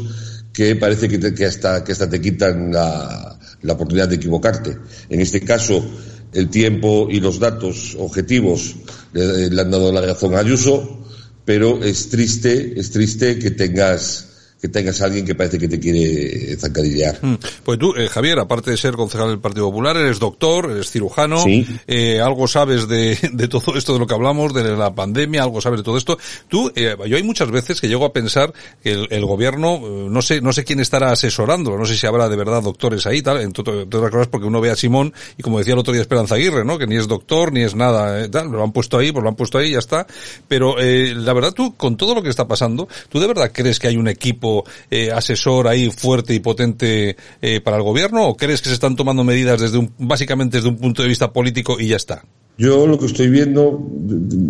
[0.52, 4.78] que parece que, te, que hasta que hasta te quitan la, la oportunidad de equivocarte.
[5.08, 5.84] En este caso
[6.32, 8.76] el tiempo y los datos objetivos
[9.12, 11.00] le, le han dado la razón a Ayuso
[11.44, 14.28] pero es triste es triste que tengas
[14.64, 17.18] que tengas a alguien que parece que te quiere zancadillear.
[17.20, 17.34] Mm.
[17.64, 21.44] Pues tú, eh, Javier, aparte de ser concejal del Partido Popular, eres doctor, eres cirujano,
[21.86, 25.60] eh, algo sabes de, de, todo esto de lo que hablamos, de la pandemia, algo
[25.60, 26.16] sabes de todo esto.
[26.48, 30.22] Tú, eh, yo hay muchas veces que llego a pensar que el, gobierno, eh, no
[30.22, 33.42] sé, no sé quién estará asesorando, no sé si habrá de verdad doctores ahí, tal,
[33.42, 36.00] en todas las cosas porque uno ve a Simón y como decía el otro día
[36.00, 36.78] Esperanza Aguirre, ¿no?
[36.78, 39.36] Que ni es doctor, ni es nada, tal, lo han puesto ahí, pues lo han
[39.36, 40.06] puesto ahí y ya está.
[40.48, 43.88] Pero, la verdad tú, con todo lo que está pasando, ¿tú de verdad crees que
[43.88, 44.53] hay un equipo
[44.90, 48.94] eh, asesor ahí fuerte y potente eh, para el gobierno o crees que se están
[48.94, 52.24] tomando medidas desde un, básicamente desde un punto de vista político y ya está?
[52.56, 53.90] Yo lo que estoy viendo,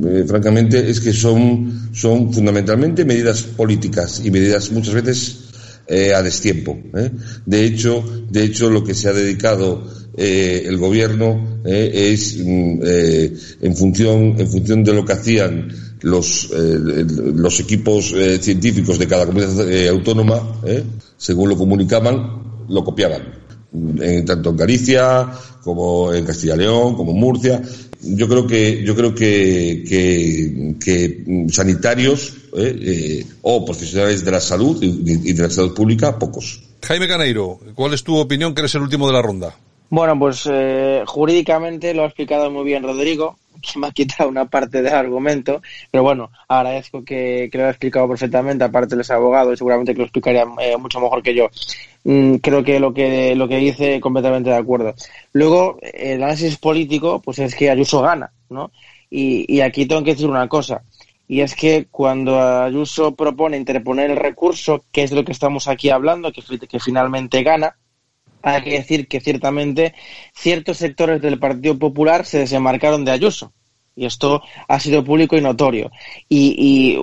[0.06, 5.40] eh, francamente, es que son, son fundamentalmente medidas políticas y medidas muchas veces
[5.86, 6.78] a destiempo.
[7.44, 9.86] De hecho, de hecho, lo que se ha dedicado
[10.16, 12.80] el gobierno es mm,
[13.60, 15.68] en función en función de lo que hacían
[16.04, 20.40] los, eh, los equipos eh, científicos de cada comunidad eh, autónoma,
[21.16, 23.22] según lo comunicaban, lo copiaban.
[24.26, 25.32] tanto en Galicia
[25.62, 27.62] como en Castilla y León, como en Murcia.
[28.02, 29.82] Yo creo que, yo creo que,
[30.78, 32.34] que, sanitarios
[33.40, 36.62] o profesionales de la salud y de la salud pública, pocos.
[36.82, 39.56] Jaime Caneiro, ¿cuál es tu opinión que eres el último de la ronda?
[39.88, 40.46] Bueno, pues
[41.06, 43.38] jurídicamente lo ha explicado muy bien Rodrigo
[43.72, 48.08] que me ha quitado una parte del argumento, pero bueno, agradezco que, lo haya explicado
[48.08, 51.48] perfectamente, aparte los abogados, seguramente que lo explicaría eh, mucho mejor que yo.
[52.04, 54.94] Mm, creo que lo que lo que dice completamente de acuerdo.
[55.32, 58.70] Luego, el análisis político, pues es que Ayuso gana, ¿no?
[59.10, 60.82] Y, y aquí tengo que decir una cosa,
[61.26, 65.68] y es que cuando Ayuso propone interponer el recurso, que es de lo que estamos
[65.68, 67.76] aquí hablando, que, que finalmente gana,
[68.44, 69.94] hay que decir que ciertamente
[70.34, 73.52] ciertos sectores del Partido Popular se desembarcaron de Ayuso.
[73.96, 75.90] Y esto ha sido público y notorio.
[76.28, 76.98] Y,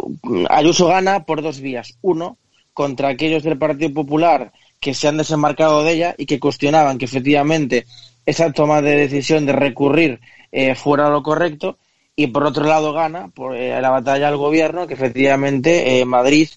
[0.50, 1.98] Ayuso gana por dos vías.
[2.02, 2.38] Uno,
[2.74, 7.06] contra aquellos del Partido Popular que se han desembarcado de ella y que cuestionaban que
[7.06, 7.86] efectivamente
[8.26, 10.20] esa toma de decisión de recurrir
[10.52, 11.78] eh, fuera lo correcto.
[12.16, 16.50] Y por otro lado gana por eh, la batalla al gobierno que efectivamente eh, Madrid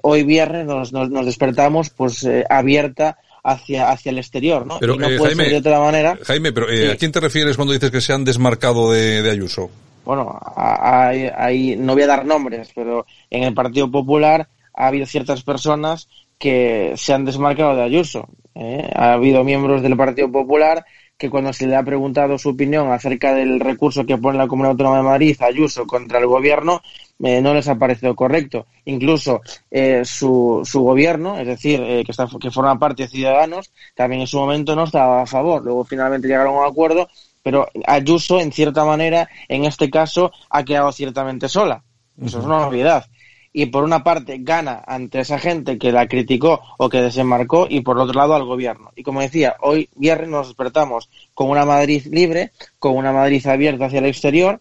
[0.00, 4.78] hoy viernes nos, nos despertamos pues abierta hacia, hacia el exterior, ¿no?
[4.78, 6.18] Pero, y no eh, puede Jaime, ser de otra manera.
[6.22, 9.70] Jaime, pero eh, ¿a quién te refieres cuando dices que se han desmarcado de, Ayuso?
[10.04, 15.42] Bueno, ahí no voy a dar nombres, pero en el Partido Popular ha habido ciertas
[15.42, 16.08] personas
[16.38, 18.28] que se han desmarcado de Ayuso.
[18.54, 18.90] ¿eh?
[18.94, 20.84] Ha habido miembros del Partido Popular
[21.18, 24.70] que cuando se le ha preguntado su opinión acerca del recurso que pone la Comunidad
[24.72, 26.80] Autónoma de Madrid, Ayuso, contra el gobierno,
[27.20, 28.66] eh, no les ha parecido correcto.
[28.84, 34.20] Incluso eh, su, su gobierno, es decir, eh, que, que forma parte de Ciudadanos, también
[34.20, 35.64] en su momento no estaba a favor.
[35.64, 37.08] Luego finalmente llegaron a un acuerdo,
[37.42, 41.82] pero Ayuso, en cierta manera, en este caso, ha quedado ciertamente sola.
[42.22, 43.04] Eso es una novedad
[43.52, 47.80] y por una parte gana ante esa gente que la criticó o que desembarcó y
[47.80, 48.92] por otro lado al gobierno.
[48.96, 53.86] Y como decía, hoy viernes nos despertamos con una Madrid libre, con una Madrid abierta
[53.86, 54.60] hacia el exterior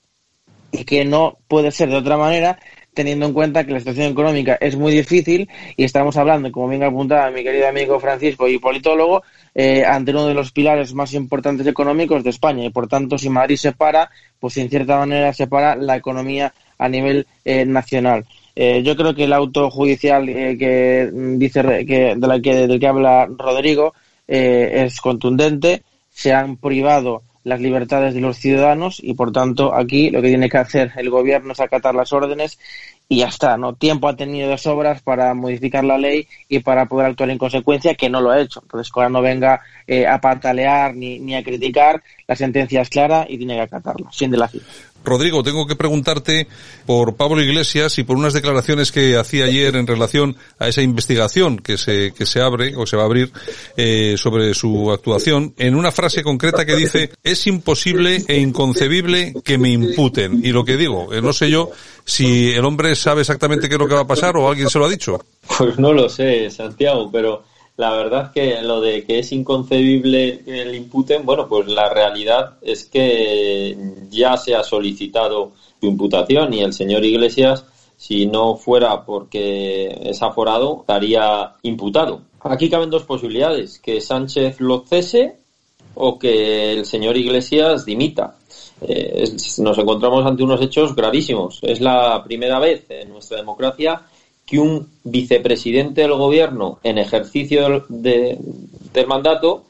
[0.72, 2.60] y que no puede ser de otra manera
[2.98, 6.84] teniendo en cuenta que la situación económica es muy difícil y estamos hablando, como bien
[6.84, 9.22] apuntaba mi querido amigo Francisco y politólogo,
[9.54, 13.30] eh, ante uno de los pilares más importantes económicos de España y por tanto si
[13.30, 14.10] Madrid se para,
[14.40, 18.26] pues en cierta manera se para la economía a nivel eh, nacional.
[18.60, 22.80] Eh, yo creo que el auto judicial eh, que dice que, de la que, del
[22.80, 23.94] que habla Rodrigo
[24.28, 25.84] eh, es contundente.
[26.10, 30.50] Se han privado las libertades de los ciudadanos y, por tanto, aquí lo que tiene
[30.50, 32.58] que hacer el gobierno es acatar las órdenes
[33.08, 33.58] y ya está.
[33.58, 37.38] No tiempo ha tenido de sobras para modificar la ley y para poder actuar en
[37.38, 38.62] consecuencia, que no lo ha hecho.
[38.64, 43.38] Entonces, ahora no venga a patalear ni, ni a criticar, la sentencia es clara y
[43.38, 44.64] tiene que acatarla, sin delación.
[45.08, 46.48] Rodrigo, tengo que preguntarte
[46.86, 51.60] por Pablo Iglesias y por unas declaraciones que hacía ayer en relación a esa investigación
[51.60, 53.32] que se, que se abre o se va a abrir
[53.78, 59.58] eh, sobre su actuación, en una frase concreta que dice, es imposible e inconcebible que
[59.58, 60.42] me imputen.
[60.44, 61.72] Y lo que digo, eh, no sé yo
[62.04, 64.78] si el hombre sabe exactamente qué es lo que va a pasar o alguien se
[64.78, 65.24] lo ha dicho.
[65.58, 67.46] Pues no lo sé, Santiago, pero
[67.78, 72.86] la verdad que lo de que es inconcebible el imputen, bueno, pues la realidad es
[72.86, 73.78] que
[74.10, 77.66] ya se ha solicitado su imputación y el señor Iglesias,
[77.96, 82.22] si no fuera porque es aforado, estaría imputado.
[82.42, 85.38] Aquí caben dos posibilidades, que Sánchez lo cese
[85.94, 88.36] o que el señor Iglesias dimita.
[88.82, 91.60] Eh, nos encontramos ante unos hechos gravísimos.
[91.62, 94.02] Es la primera vez en nuestra democracia
[94.48, 98.38] que un vicepresidente del gobierno en ejercicio de,
[98.94, 99.66] del mandato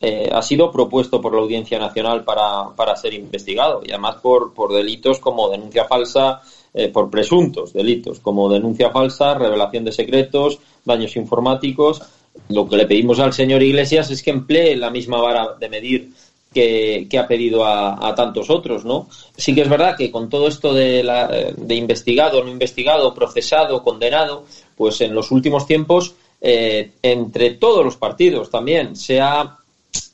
[0.00, 4.54] eh, ha sido propuesto por la Audiencia Nacional para, para ser investigado y además por,
[4.54, 6.40] por delitos como denuncia falsa,
[6.72, 12.02] eh, por presuntos delitos, como denuncia falsa, revelación de secretos, daños informáticos.
[12.48, 16.12] Lo que le pedimos al señor Iglesias es que emplee la misma vara de medir
[16.54, 19.08] que, ha pedido a, tantos otros, ¿no?
[19.36, 23.82] Sí que es verdad que con todo esto de, la, de investigado, no investigado, procesado,
[23.82, 24.44] condenado,
[24.76, 29.58] pues en los últimos tiempos, eh, entre todos los partidos también, se ha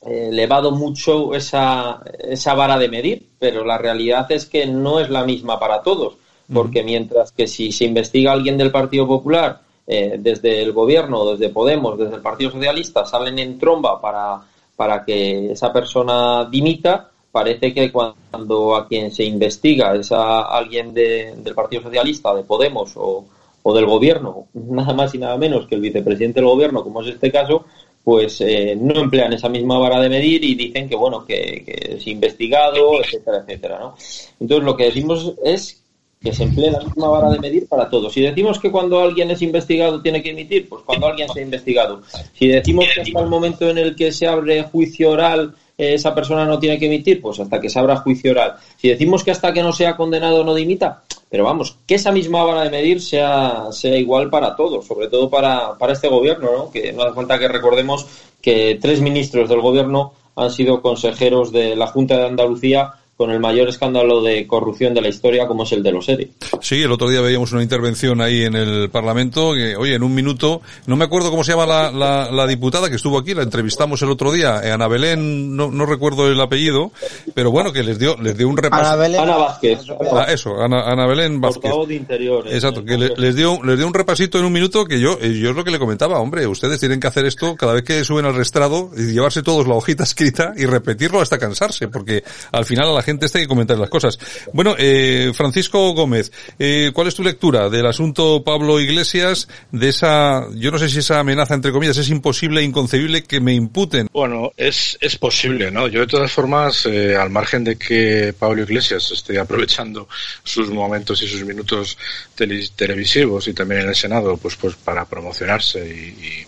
[0.06, 5.10] eh, elevado mucho esa, esa vara de medir, pero la realidad es que no es
[5.10, 6.14] la misma para todos,
[6.52, 11.32] porque mientras que si se investiga a alguien del Partido Popular, eh, desde el gobierno,
[11.32, 14.40] desde Podemos, desde el Partido Socialista, salen en tromba para
[14.80, 20.94] para que esa persona dimita, parece que cuando a quien se investiga es a alguien
[20.94, 23.26] del Partido Socialista, de Podemos o,
[23.74, 27.30] del gobierno, nada más y nada menos que el vicepresidente del gobierno, como es este
[27.30, 27.66] caso,
[28.02, 31.96] pues eh, no emplean esa misma vara de medir y dicen que bueno que, que
[31.96, 33.94] es investigado, etcétera, etcétera, ¿no?
[34.40, 35.79] Entonces lo que decimos es
[36.20, 38.12] que se emplee la misma vara de medir para todos.
[38.12, 42.02] Si decimos que cuando alguien es investigado tiene que emitir, pues cuando alguien sea investigado.
[42.34, 46.14] Si decimos que hasta el momento en el que se abre juicio oral eh, esa
[46.14, 48.56] persona no tiene que emitir, pues hasta que se abra juicio oral.
[48.76, 52.44] Si decimos que hasta que no sea condenado no dimita, pero vamos, que esa misma
[52.44, 56.70] vara de medir sea, sea igual para todos, sobre todo para, para este gobierno, ¿no?
[56.70, 58.06] que no hace falta que recordemos
[58.42, 63.38] que tres ministros del gobierno han sido consejeros de la Junta de Andalucía con el
[63.38, 66.30] mayor escándalo de corrupción de la historia como es el de los ERI.
[66.62, 70.14] Sí, el otro día veíamos una intervención ahí en el Parlamento que, oye, en un
[70.14, 74.00] minuto, no me acuerdo cómo se llama la, la, diputada que estuvo aquí, la entrevistamos
[74.00, 76.92] el otro día, Ana Belén, no, no recuerdo el apellido,
[77.34, 78.86] pero bueno, que les dio, les dio un repaso.
[78.86, 79.80] Ana, Belén, Ana Vázquez.
[80.12, 81.72] Ah, eso, Ana, Ana Belén Vázquez.
[81.88, 82.48] de Interior.
[82.48, 85.38] Eh, Exacto, que les dio, les dio un repasito en un minuto que yo, eh,
[85.38, 88.02] yo es lo que le comentaba, hombre, ustedes tienen que hacer esto cada vez que
[88.02, 92.64] suben al restrado y llevarse todos la hojita escrita y repetirlo hasta cansarse, porque al
[92.64, 94.18] final a la gente está que comentar las cosas.
[94.52, 100.46] Bueno, eh, Francisco Gómez, eh, ¿cuál es tu lectura del asunto Pablo Iglesias, de esa,
[100.54, 104.08] yo no sé si esa amenaza entre comillas es imposible, inconcebible que me imputen?
[104.12, 105.88] Bueno, es, es posible, ¿no?
[105.88, 110.08] Yo de todas formas, eh, al margen de que Pablo Iglesias esté aprovechando
[110.42, 111.96] sus momentos y sus minutos
[112.34, 116.46] televisivos y también en el Senado, pues, pues para promocionarse y y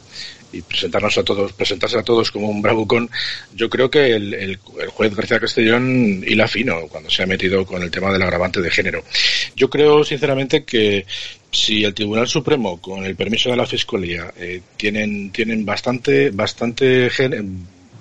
[0.61, 3.09] presentarnos a todos, presentarse a todos como un bravucón,
[3.55, 7.83] yo creo que el, el, juez García Castellón hila fino cuando se ha metido con
[7.83, 9.03] el tema del agravante de género.
[9.57, 11.07] Yo creo sinceramente que
[11.51, 17.11] si el Tribunal Supremo, con el permiso de la Fiscalía, eh, tienen, tienen bastante, bastante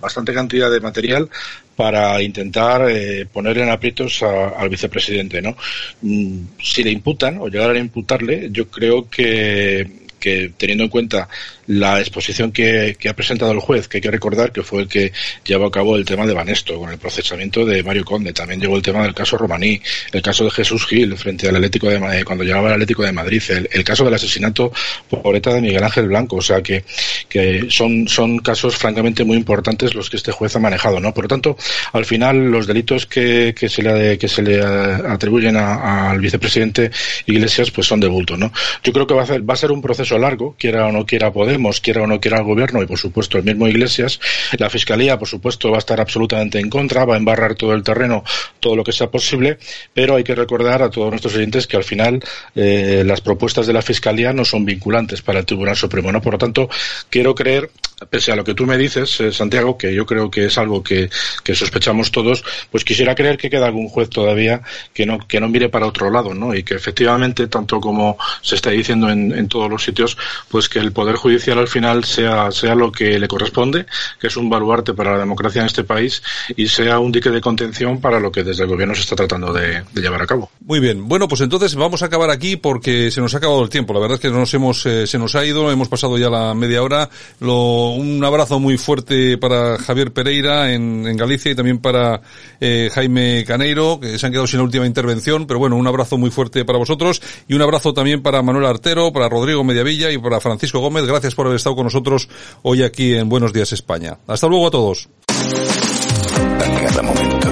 [0.02, 1.30] bastante cantidad de material
[1.76, 5.56] para intentar eh, poner en aprietos al vicepresidente, ¿no?
[6.02, 11.28] Mm, si le imputan o llegar a imputarle, yo creo que que teniendo en cuenta
[11.72, 15.14] la exposición que, ha presentado el juez, que hay que recordar que fue el que
[15.46, 18.76] llevó a cabo el tema de Banesto, con el procesamiento de Mario Conde, también llegó
[18.76, 22.24] el tema del caso Romaní, el caso de Jesús Gil frente al Atlético de Madrid,
[22.26, 23.42] cuando llegaba el Atlético de Madrid,
[23.72, 24.72] el, caso del asesinato
[25.10, 26.84] por ETA de Miguel Ángel Blanco, o sea que,
[27.30, 31.14] que son, son casos francamente muy importantes los que este juez ha manejado, ¿no?
[31.14, 31.58] Por lo tanto,
[31.94, 36.92] al final los delitos que, que se le, que se le atribuyen al vicepresidente
[37.26, 38.52] Iglesias pues son de bulto, ¿no?
[38.84, 41.06] Yo creo que va a, ser, va a ser un proceso largo, quiera o no
[41.06, 44.20] quiera Podemos, quiera o no quiera el gobierno y por supuesto el mismo Iglesias.
[44.58, 47.84] La Fiscalía, por supuesto, va a estar absolutamente en contra, va a embarrar todo el
[47.84, 48.24] terreno,
[48.60, 49.58] todo lo que sea posible,
[49.94, 52.24] pero hay que recordar a todos nuestros oyentes que al final
[52.56, 56.22] eh, las propuestas de la Fiscalía no son vinculantes para el Tribunal Supremo, ¿no?
[56.22, 56.70] Por lo tanto,
[57.10, 57.70] quiero creer
[58.10, 60.82] pese a lo que tú me dices, eh, Santiago, que yo creo que es algo
[60.84, 61.10] que,
[61.44, 64.62] que, sospechamos todos, pues quisiera creer que queda algún juez todavía
[64.94, 66.56] que no, que no mire para otro lado, ¿no?
[66.56, 70.18] Y que efectivamente, tanto como se está diciendo en, en todos los sitios,
[70.50, 73.86] pues que el Poder Judicial al final sea, sea lo que le corresponde,
[74.20, 76.22] que es un baluarte para la democracia en este país,
[76.56, 79.52] y sea un dique de contención para lo que desde el gobierno se está tratando
[79.54, 80.52] de, de llevar a cabo.
[80.66, 81.08] Muy bien.
[81.08, 83.94] Bueno, pues entonces vamos a acabar aquí porque se nos ha acabado el tiempo.
[83.94, 86.54] La verdad es que nos hemos, eh, se nos ha ido, hemos pasado ya la
[86.54, 87.10] media hora.
[87.40, 92.22] Lo, un abrazo muy fuerte para Javier Pereira en, en Galicia y también para
[92.60, 96.18] eh, Jaime Caneiro, que se han quedado sin la última intervención, pero bueno, un abrazo
[96.18, 100.18] muy fuerte para vosotros y un abrazo también para Manuel Artero, para Rodrigo Mediavilla y
[100.18, 101.06] para Francisco Gómez.
[101.06, 102.28] Gracias por haber estado con nosotros
[102.64, 104.18] hoy aquí en Buenos Días España.
[104.28, 105.10] Hasta luego a todos.
[105.28, 107.48] A cada momento,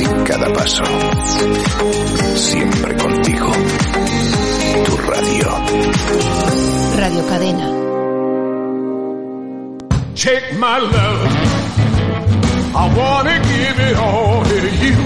[0.00, 0.84] en cada paso,
[2.34, 3.52] siempre contigo.
[4.84, 5.48] Tu radio.
[6.96, 7.76] Radio Cadena.
[10.14, 11.66] Take my love.
[12.74, 14.96] I wanna give it all to you.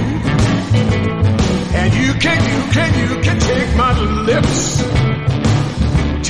[1.73, 3.93] And you can, you can, you can take my
[4.27, 5.10] lips.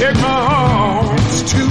[0.00, 1.68] Take my arms too.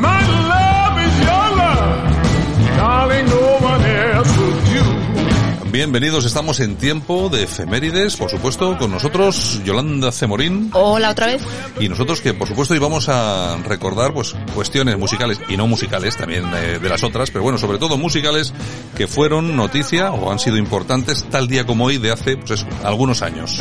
[0.00, 2.76] My love is your love.
[2.78, 5.70] Darling, no one else will do.
[5.70, 10.70] Bienvenidos, estamos en tiempo de efemérides, por supuesto, con nosotros Yolanda Cemorín.
[10.72, 11.42] Hola otra vez.
[11.78, 16.46] Y nosotros que por supuesto íbamos a recordar pues cuestiones musicales y no musicales también
[16.54, 18.54] eh, de las otras, pero bueno, sobre todo musicales
[18.96, 22.66] que fueron noticia o han sido importantes tal día como hoy de hace pues eso,
[22.82, 23.60] algunos años.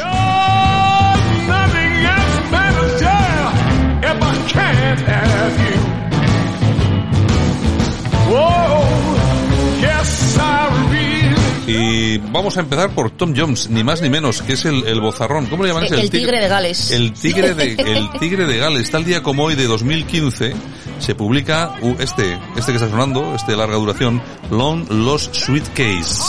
[11.67, 15.01] Y vamos a empezar por Tom Jones, ni más ni menos, que es el, el
[15.01, 15.47] bozarrón.
[15.47, 15.85] ¿Cómo le llaman?
[15.85, 16.91] El, el tigre, de Gales.
[16.91, 18.91] El tigre de, el tigre de Gales.
[18.91, 20.53] Tal día como hoy de 2015
[20.99, 24.21] se publica uh, este, este que está sonando, este de larga duración,
[24.51, 26.21] Long Lost Sweet Case.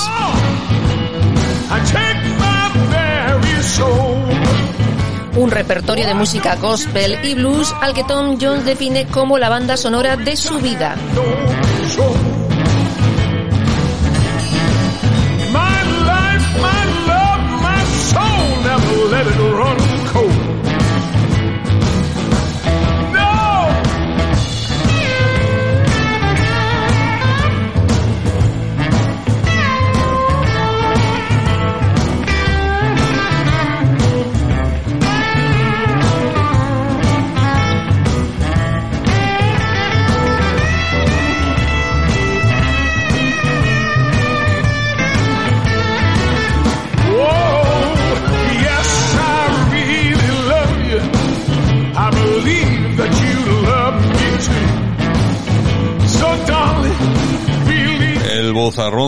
[5.36, 9.76] Un repertorio de música gospel y blues al que Tom Jones define como la banda
[9.76, 10.96] sonora de su vida.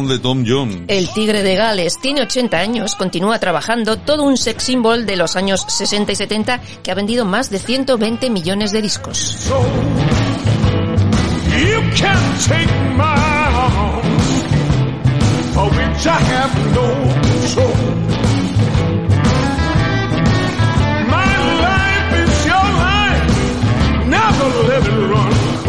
[0.09, 0.85] Bozarrón de Tom Jones.
[0.89, 5.37] El tigre de Gales tiene 80 años, continúa trabajando, todo un sex symbol de los
[5.37, 9.51] años 60 y 70 que ha vendido más de 120 millones de discos.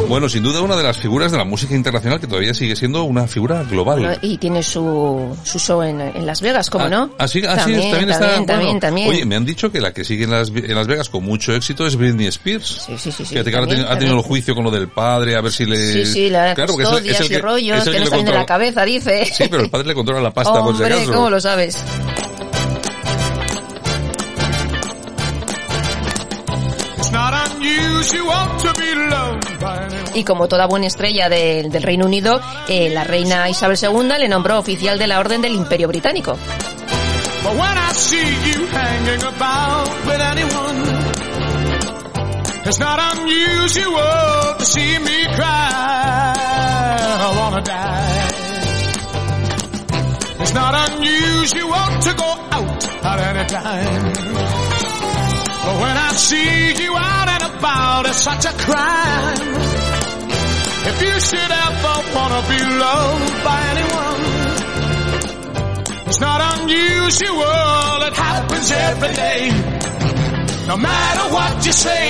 [0.09, 3.03] Bueno, sin duda una de las figuras de la música internacional que todavía sigue siendo
[3.03, 3.99] una figura global.
[3.99, 7.11] Bueno, y tiene su, su show en, en Las Vegas, ¿cómo ah, no?
[7.19, 8.19] Ah, sí, ah, sí, también, también, está.
[8.25, 9.09] también, bueno, también, también.
[9.09, 11.53] Oye, me han dicho que la que sigue en Las, en las Vegas con mucho
[11.53, 12.85] éxito es Britney Spears.
[12.87, 13.23] Sí, sí, sí.
[13.23, 15.65] sí que ahora también, ha tenido el juicio con lo del padre, a ver si
[15.65, 15.77] le...
[15.93, 17.93] Sí, sí, la claro, porque es el- es el custodias y que- rollos es el
[17.93, 19.25] que no le salen de la cabeza, dice.
[19.31, 21.13] Sí, pero el padre le controla la pasta, por si Hombre, acaso.
[21.13, 21.77] ¿cómo lo sabes?
[26.97, 28.73] It's not unusual to
[30.13, 34.59] Y como toda buena estrella del- Reino Unido, eh, la reina Isabel II le nombró
[34.59, 36.37] oficial de la Orden del Imperio Británico.
[50.41, 54.58] It's not unusual to go out at any time.
[55.77, 59.55] When I see you out and about, it's such a crime.
[60.91, 64.21] If you should ever wanna be loved by anyone,
[66.07, 69.51] it's not unusual, it happens every day.
[70.67, 72.05] No matter what you say,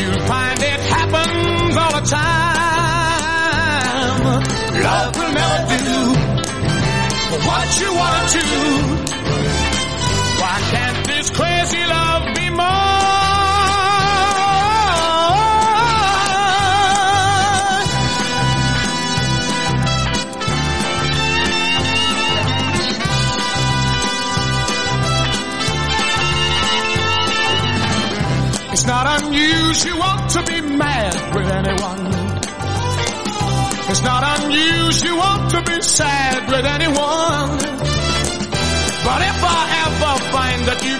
[0.00, 2.66] you'll find it happens all the time.
[4.82, 6.00] Love will never do
[7.46, 8.44] what you want to.
[10.40, 10.85] Why can't
[11.26, 12.66] this crazy love be more?
[28.72, 32.06] It's not unusual to be mad with anyone.
[33.88, 36.95] It's not unusual to be sad with anyone.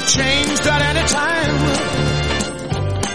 [0.07, 1.57] Changed at any time,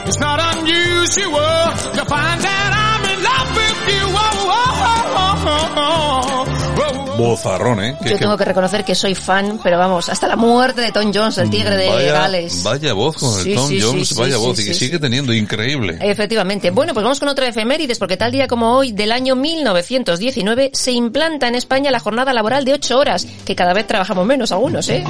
[0.08, 1.64] it's not unusual
[1.96, 4.04] to find that I'm in love with you.
[4.12, 4.20] Oh,
[4.52, 7.18] oh, oh, oh, oh, oh.
[7.18, 7.96] Bozarrón, ¿eh?
[8.04, 11.38] Yo tengo que reconocer que soy fan, pero vamos, hasta la muerte de Tom Jones,
[11.38, 12.64] el tigre de vaya, Gales.
[12.64, 14.74] Vaya voz con el Sí, Tom sí, Jones, sí, vaya sí, voz, sí, y que
[14.74, 14.86] sí.
[14.86, 16.00] sigue teniendo, increíble.
[16.02, 16.72] Efectivamente.
[16.72, 20.92] Bueno, pues vamos con otra efemérides, porque tal día como hoy, del año 1919, se
[20.92, 24.90] implanta en España la jornada laboral de 8 horas, que cada vez trabajamos menos algunos,
[24.90, 25.04] ¿eh?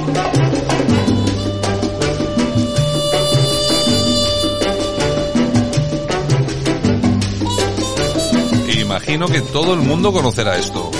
[9.02, 10.90] Imagino que todo el mundo conocerá esto.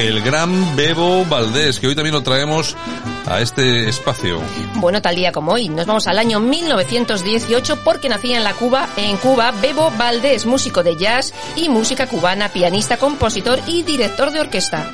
[0.00, 2.74] el gran Bebo Valdés, que hoy también lo traemos
[3.26, 4.40] a este espacio.
[4.76, 8.88] Bueno, tal día como hoy, nos vamos al año 1918 porque nacía en la Cuba,
[8.96, 14.40] en Cuba, Bebo Valdés, músico de jazz y música cubana, pianista, compositor y director de
[14.40, 14.90] orquesta.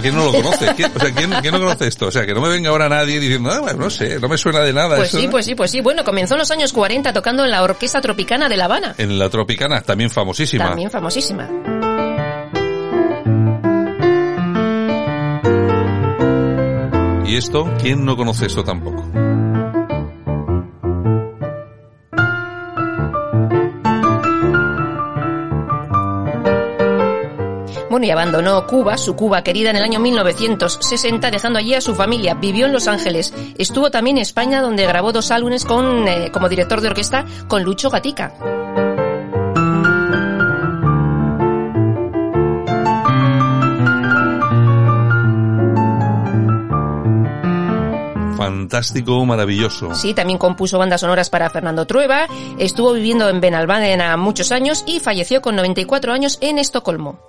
[0.00, 0.74] ¿Quién no lo conoce?
[0.74, 2.06] ¿Quién, o sea, ¿quién, ¿quién, no conoce esto?
[2.06, 4.36] O sea, que no me venga ahora nadie diciendo, ah, bueno, no sé, no me
[4.36, 4.96] suena de nada.
[4.96, 5.80] Pues eso, sí, pues sí, pues sí.
[5.80, 8.94] Bueno, comenzó en los años 40 tocando en la Orquesta Tropicana de La Habana.
[8.98, 10.66] En la Tropicana, también famosísima.
[10.66, 11.48] También famosísima.
[17.26, 17.72] ¿Y esto?
[17.80, 19.31] ¿Quién no conoce esto tampoco?
[27.92, 31.94] Bueno, y abandonó Cuba, su Cuba querida, en el año 1960, dejando allí a su
[31.94, 32.32] familia.
[32.32, 33.34] Vivió en Los Ángeles.
[33.58, 37.62] Estuvo también en España, donde grabó dos álbumes con, eh, como director de orquesta con
[37.64, 38.32] Lucho Gatica.
[48.38, 49.94] Fantástico, maravilloso.
[49.94, 52.26] Sí, también compuso bandas sonoras para Fernando Trueba,
[52.58, 57.20] estuvo viviendo en Benalmádena muchos años y falleció con 94 años en Estocolmo.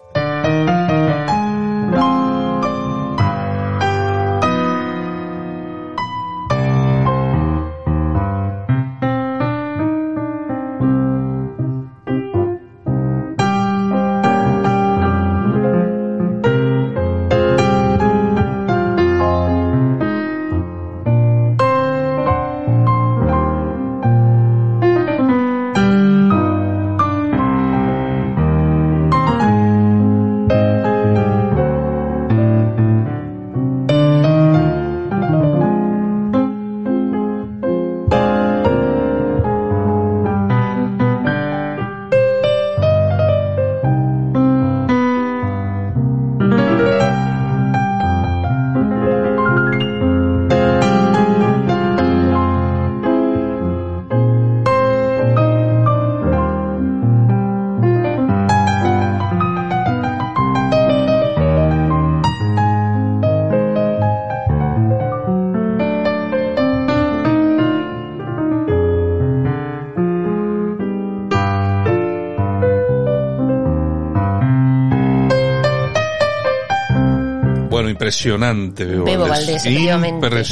[78.04, 80.50] Impresionante, Bebo, Bebo Valdés, efectivamente, Impresionante.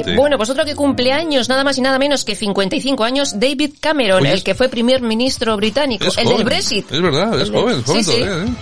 [0.00, 0.16] efectivamente.
[0.16, 3.72] Bueno, pues otro que cumple años, nada más y nada menos que 55 años, David
[3.80, 6.36] Cameron, Oye, el que fue primer ministro británico, el joven.
[6.36, 6.90] del Brexit.
[6.90, 8.10] Es verdad, es El de- joven, joven sí.
[8.12, 8.54] todavía, ¿eh?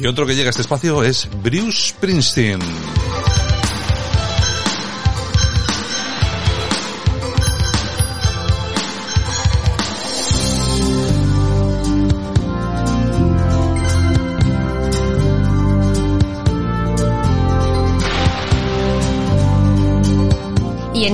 [0.00, 2.58] Y otro que llega a este espacio es Bruce Springsteen.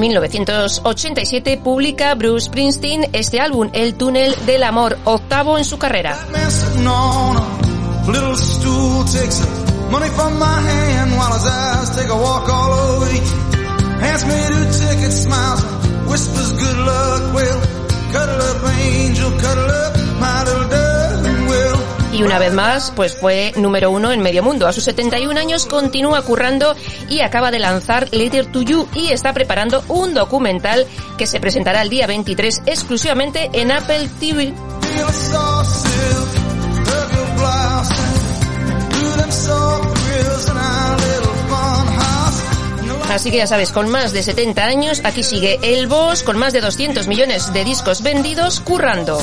[0.09, 6.19] 1987 publica Bruce Springsteen este álbum, El túnel del amor, octavo en su carrera.
[22.13, 24.67] Y una vez más, pues fue número uno en medio mundo.
[24.67, 26.75] A sus 71 años continúa currando
[27.09, 30.87] y acaba de lanzar Letter to You y está preparando un documental
[31.19, 34.55] que se presentará el día 23 exclusivamente en Apple TV.
[43.11, 46.53] Así que ya sabes, con más de 70 años, aquí sigue el boss con más
[46.53, 49.19] de 200 millones de discos vendidos currando.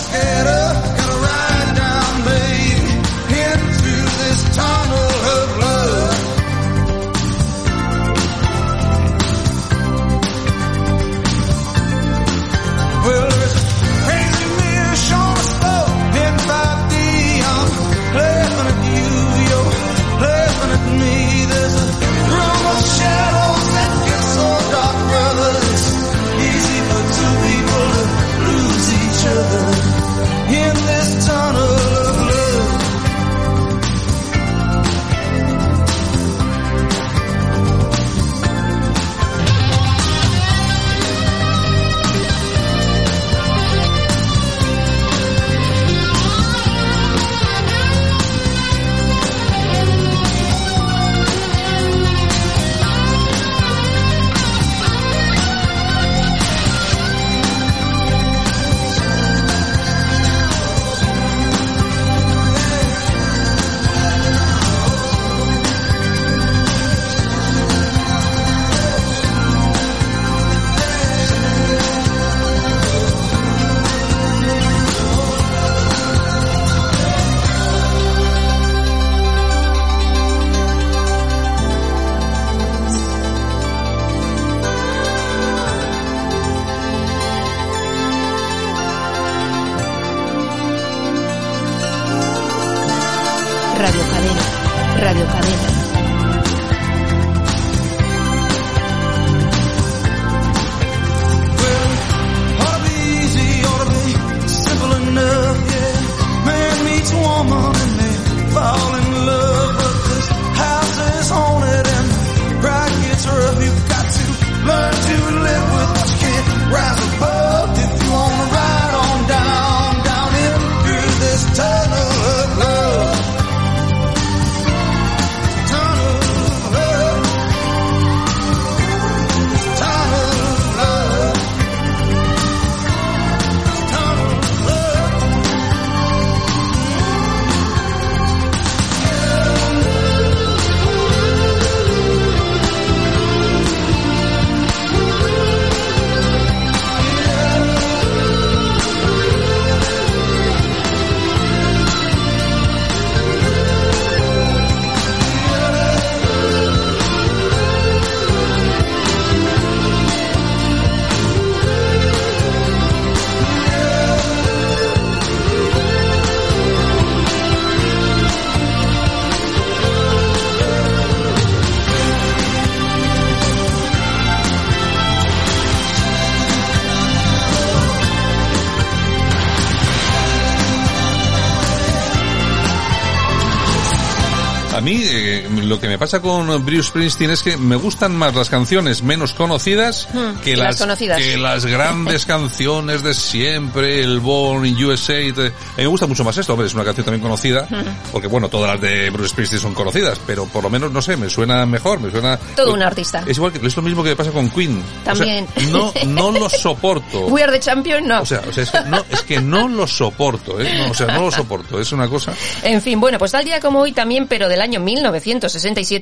[186.05, 190.55] Pasa con Bruce Springsteen es que me gustan más las canciones menos conocidas Hmm, que
[190.55, 191.17] las, las conocidas.
[191.17, 195.15] que las grandes canciones de siempre, el Born in USA.
[195.17, 198.11] A mí me gusta mucho más esto, hombre, es una canción también conocida, Hmm.
[198.11, 201.17] porque bueno, todas las de Bruce Springsteen son conocidas, pero por lo menos, no sé,
[201.17, 202.37] me suena mejor, me suena...
[202.55, 203.23] Todo un artista.
[203.25, 204.77] Es igual que, es lo mismo que pasa con Queen.
[204.77, 205.47] O sea, También.
[205.71, 207.25] no, no lo soporto.
[207.27, 208.21] We are the champion, no.
[208.21, 210.71] O sea, o sea, es que no, es que no lo soporto, ¿eh?
[210.77, 212.31] No, o sea, no lo soporto, es una cosa...
[212.61, 215.94] En fin, bueno, pues tal día como hoy también, pero del año 1967,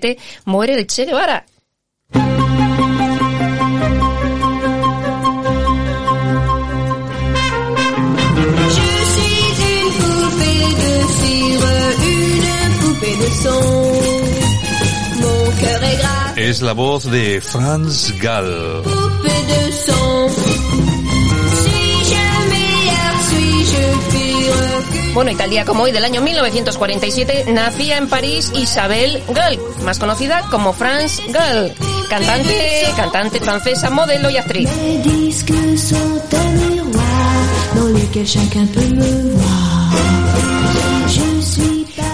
[0.45, 1.43] muere el Che Guevara.
[8.75, 11.65] Je suis une poupée de cire,
[12.13, 13.63] une poupée de son.
[15.21, 18.83] Mon cœur est grave, Es la voz de Franz Gall.
[25.13, 29.99] Bueno, y tal día como hoy del año 1947 nacía en París Isabel Gall, más
[29.99, 31.71] conocida como France Gall,
[32.09, 34.69] cantante, cantante francesa, modelo y actriz.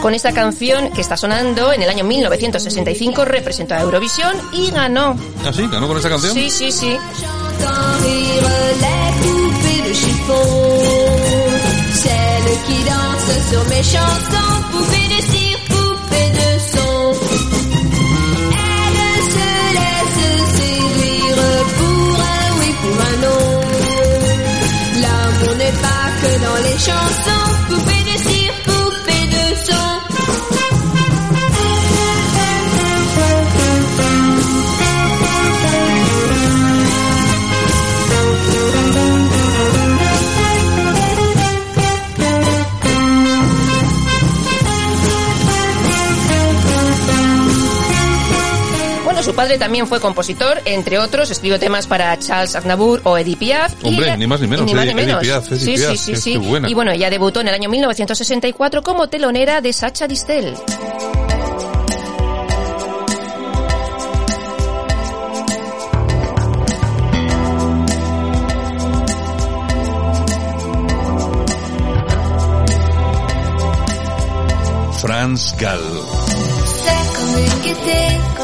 [0.01, 5.15] Con esta canción que está sonando en el año 1965 representó a Eurovisión y ganó.
[5.45, 5.67] ¿Ah, sí?
[5.71, 6.33] ¿Ganó con esa canción?
[6.33, 6.97] Sí, sí, sí.
[12.67, 17.13] Qui dansent sur mes chansons, poupées de cire, poupées de son.
[18.51, 21.41] Elles se laissent séduire
[21.77, 23.45] pour un oui, pour un non.
[25.01, 27.98] L'amour n'est pas que dans les chansons, poupées
[49.39, 53.73] padre también fue compositor, entre otros, escribió temas para Charles Aznavour o Edith Piaf.
[53.83, 55.21] y Hombre, ella- ni más ni menos, Ni más ni Edith menos.
[55.21, 56.37] Piaf, Edith sí, Piaf, sí, sí, sí.
[56.37, 56.69] buena.
[56.69, 60.55] Y bueno, ella debutó en el año 1964 como telonera de Sacha Distel.
[75.01, 75.79] Franz Gall.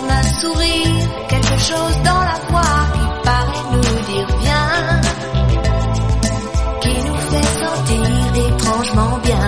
[0.07, 4.67] Un sourire, quelque chose dans la voix qui paraît nous dire bien,
[6.81, 8.03] qui nous fait sentir
[8.47, 9.47] étrangement bien.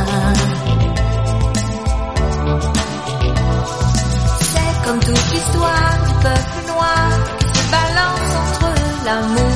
[4.41, 7.09] C'est comme toute l'histoire du peuple noir
[7.39, 8.69] qui se balance entre
[9.05, 9.47] l'amour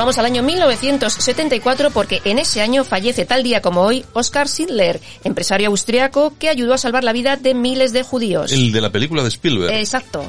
[0.00, 4.98] vamos al año 1974 porque en ese año fallece tal día como hoy Oskar Schindler,
[5.24, 8.50] empresario austriaco que ayudó a salvar la vida de miles de judíos.
[8.50, 9.74] El de la película de Spielberg.
[9.74, 10.24] Exacto.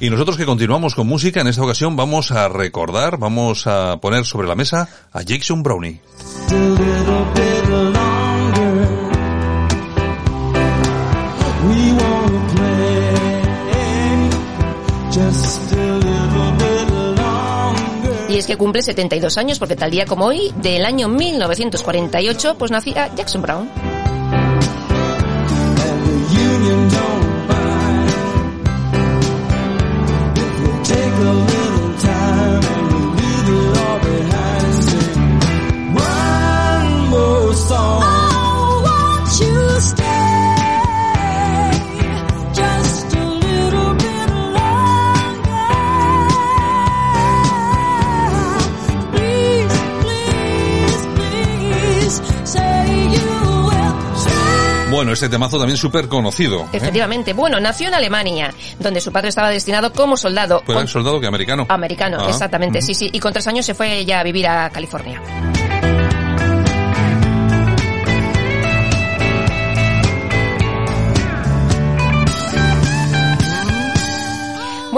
[0.00, 4.24] Y nosotros que continuamos con música, en esta ocasión vamos a recordar, vamos a poner
[4.26, 6.00] sobre la mesa a Jackson Brownie.
[6.50, 8.88] a little bit longer.
[11.68, 13.18] We wanna play
[15.12, 15.87] just
[18.38, 22.70] Y es que cumple 72 años porque tal día como hoy, del año 1948, pues
[22.70, 23.68] nacía Jackson Brown.
[54.98, 56.62] Bueno, este temazo también súper conocido.
[56.62, 56.68] ¿eh?
[56.72, 57.32] Efectivamente.
[57.32, 60.60] Bueno, nació en Alemania, donde su padre estaba destinado como soldado.
[60.66, 61.66] Pues era soldado que americano.
[61.68, 63.08] Americano, Ah, exactamente, sí, sí.
[63.12, 65.22] Y con tres años se fue ya a vivir a California.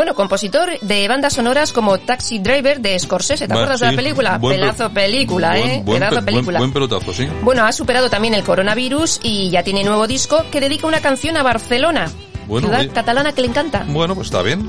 [0.00, 3.46] Bueno, compositor de bandas sonoras como Taxi Driver de Scorsese.
[3.46, 4.38] ¿Te acuerdas de la película?
[4.38, 5.82] Buen Pelazo película, Buen- ¿eh?
[5.84, 6.58] buen Pedazo pe- buen- película.
[6.58, 7.28] buen pelotazo, sí.
[7.42, 11.36] Bueno, ha superado también el coronavirus y ya tiene nuevo disco que dedica una canción
[11.36, 12.10] a Barcelona,
[12.48, 12.88] Bueno, ciudad oye.
[12.88, 13.84] catalana que le encanta.
[13.88, 14.66] Bueno, pues está bien.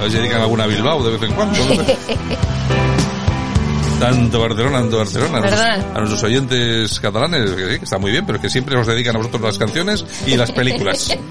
[0.00, 1.58] A ver si dedican alguna a Bilbao de vez en cuando.
[1.64, 1.74] no.
[4.02, 5.38] Tanto Barcelona, tanto Barcelona.
[5.38, 5.86] A nuestros, ¿Verdad?
[5.94, 8.88] a nuestros oyentes catalanes, que sí, que está muy bien, pero es que siempre nos
[8.88, 11.16] dedican a vosotros las canciones y las películas.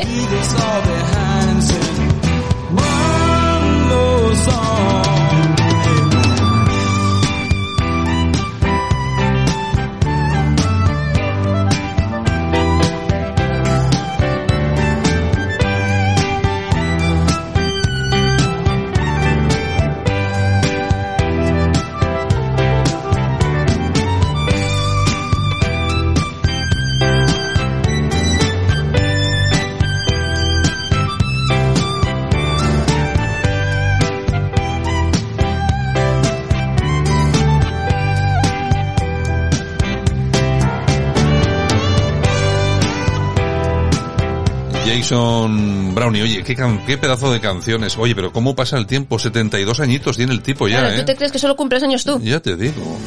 [44.95, 47.97] Jason Brownie, oye, qué, can- qué pedazo de canciones.
[47.97, 49.17] Oye, pero ¿cómo pasa el tiempo?
[49.19, 51.05] 72 añitos tiene el tipo ya, Claro, ¿tú ¿eh?
[51.05, 52.19] te crees que solo cumples años tú?
[52.21, 52.97] Ya te digo.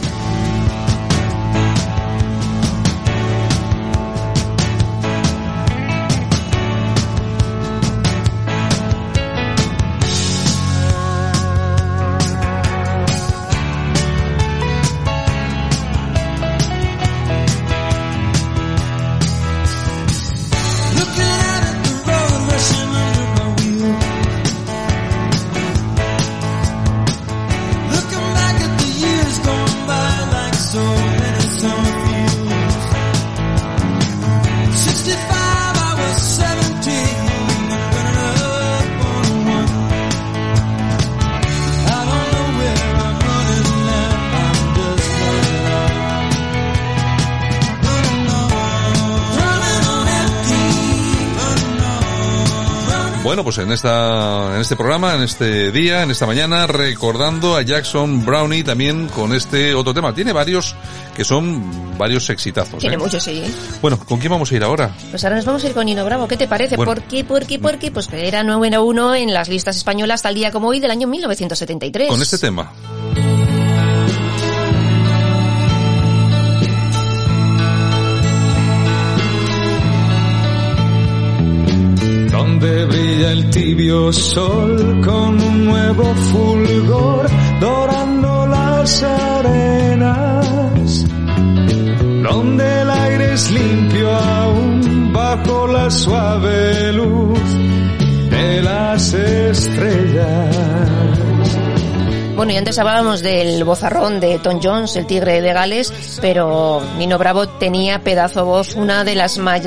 [53.54, 58.26] Pues en esta, en este programa, en este día, en esta mañana, recordando a Jackson
[58.26, 60.12] Brownie también con este otro tema.
[60.12, 60.74] Tiene varios
[61.14, 62.80] que son varios exitazos.
[62.80, 62.98] Tiene ¿eh?
[62.98, 63.44] mucho, sí.
[63.80, 64.90] Bueno, ¿con quién vamos a ir ahora?
[65.08, 66.26] Pues ahora nos vamos a ir con Nino Bravo.
[66.26, 66.74] ¿Qué te parece?
[66.74, 66.94] Bueno.
[66.94, 67.22] ¿Por qué?
[67.22, 67.60] ¿Por qué?
[67.60, 67.92] ¿Por qué?
[67.92, 71.06] Pues que era número uno en las listas españolas tal día como hoy del año
[71.06, 72.08] 1973.
[72.08, 72.72] Con este tema.
[82.64, 87.26] Brilla el tibio sol con un nuevo fulgor
[87.60, 90.46] dorando las arenas,
[92.22, 97.40] donde el aire es limpio aún bajo la suave luz
[98.30, 100.54] de las estrellas.
[102.36, 107.16] Bueno, y antes hablábamos del bozarrón de Tom Jones, el tigre de Gales, pero Nino
[107.16, 109.62] Bravo tenía pedazo voz, una de las, may-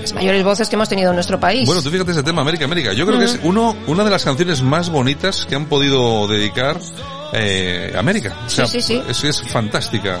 [0.00, 1.66] las mayores voces que hemos tenido en nuestro país.
[1.66, 2.92] Bueno, tú fíjate ese tema, América, América.
[2.92, 6.78] Yo creo que es uno, una de las canciones más bonitas que han podido dedicar
[7.32, 8.36] eh, América.
[8.46, 9.02] O sea, Sí, sí, sí.
[9.08, 10.20] Es, es fantástica.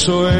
[0.00, 0.30] Pensó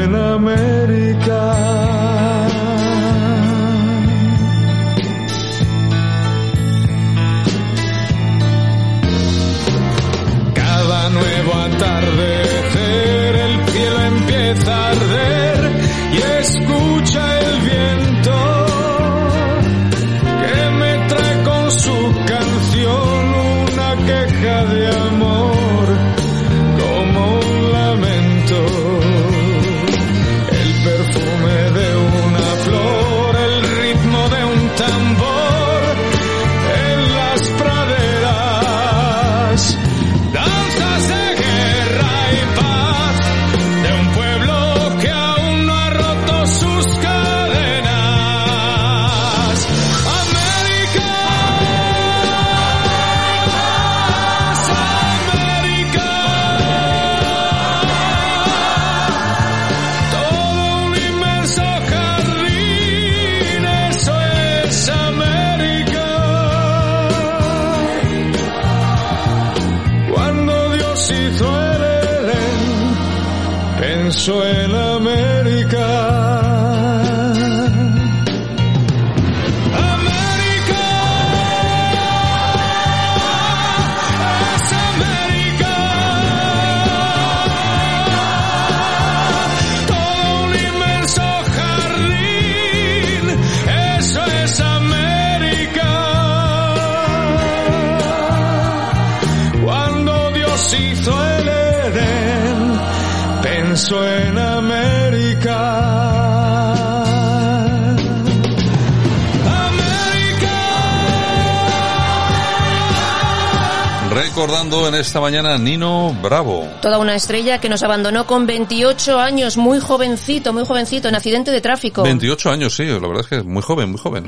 [115.21, 116.67] mañana Nino Bravo.
[116.81, 121.51] Toda una estrella que nos abandonó con 28 años, muy jovencito, muy jovencito, en accidente
[121.51, 122.03] de tráfico.
[122.03, 124.25] 28 años, sí, la verdad es que es muy joven, muy joven.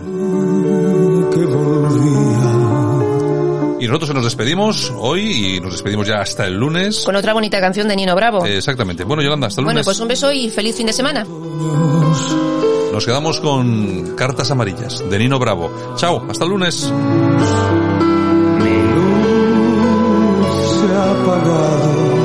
[3.79, 7.01] Y nosotros nos despedimos hoy y nos despedimos ya hasta el lunes.
[7.03, 8.45] Con otra bonita canción de Nino Bravo.
[8.45, 9.03] Eh, exactamente.
[9.03, 9.85] Bueno, Yolanda, hasta el bueno, lunes.
[9.85, 11.25] pues un beso y feliz fin de semana.
[12.93, 15.95] Nos quedamos con Cartas Amarillas de Nino Bravo.
[15.97, 16.93] Chao, hasta el lunes.
[21.23, 22.22] apagado.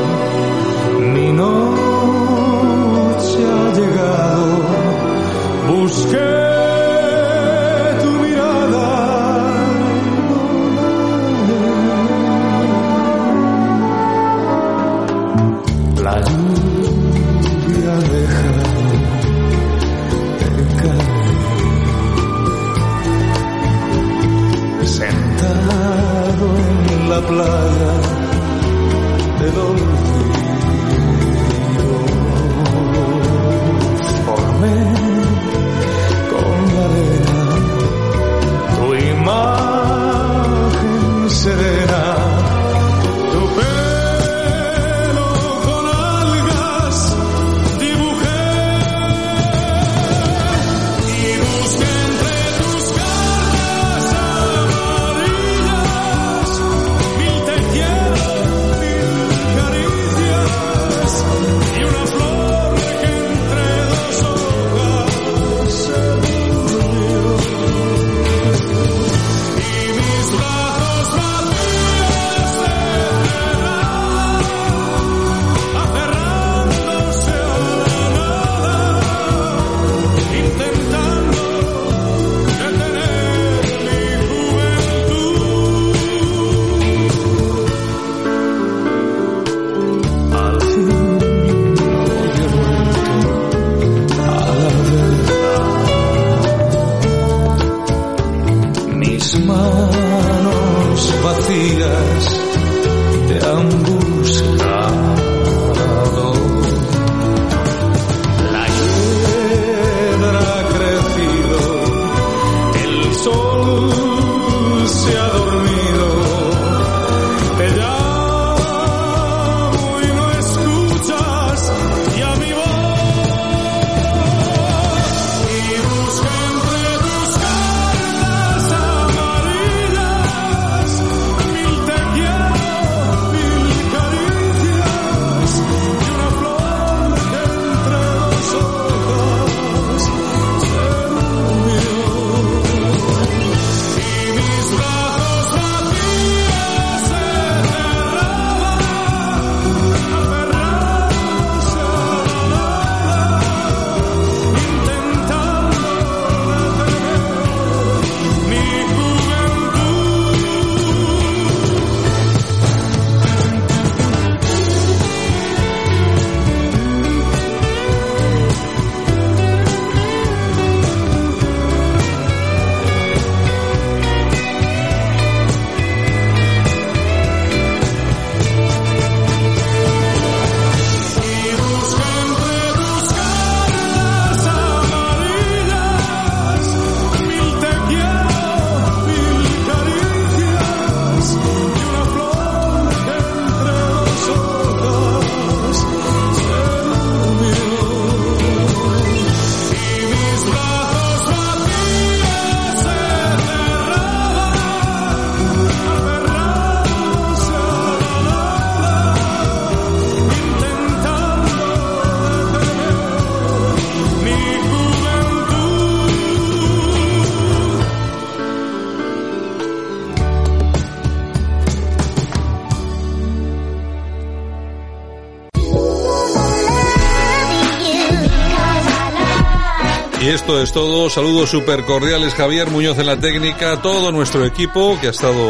[230.28, 231.08] Y esto es todo.
[231.08, 235.42] Saludos super cordiales, Javier Muñoz en la técnica, todo nuestro equipo que ha estado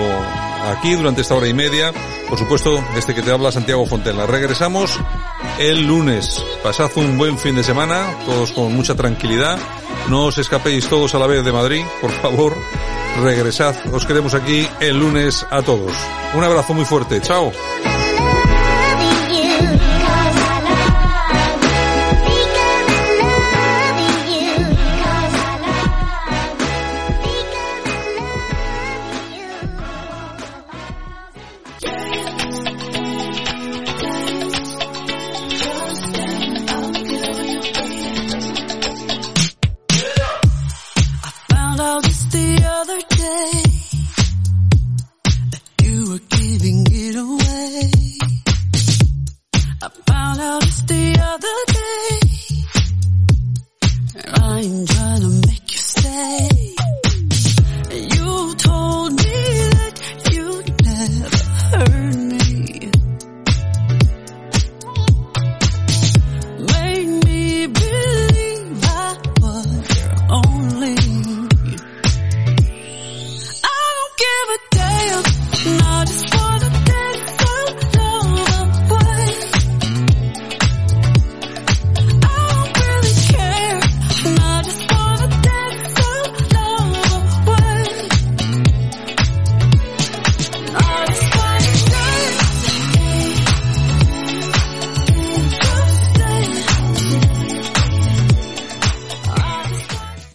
[0.71, 1.93] aquí durante esta hora y media.
[2.29, 4.25] Por supuesto, este que te habla, Santiago Fontela.
[4.27, 4.97] Regresamos
[5.59, 6.41] el lunes.
[6.63, 9.59] Pasad un buen fin de semana, todos con mucha tranquilidad.
[10.11, 12.57] No os escapéis todos a la vez de Madrid, por favor.
[13.21, 15.93] Regresad, os queremos aquí el lunes a todos.
[16.37, 17.51] Un abrazo muy fuerte, chao.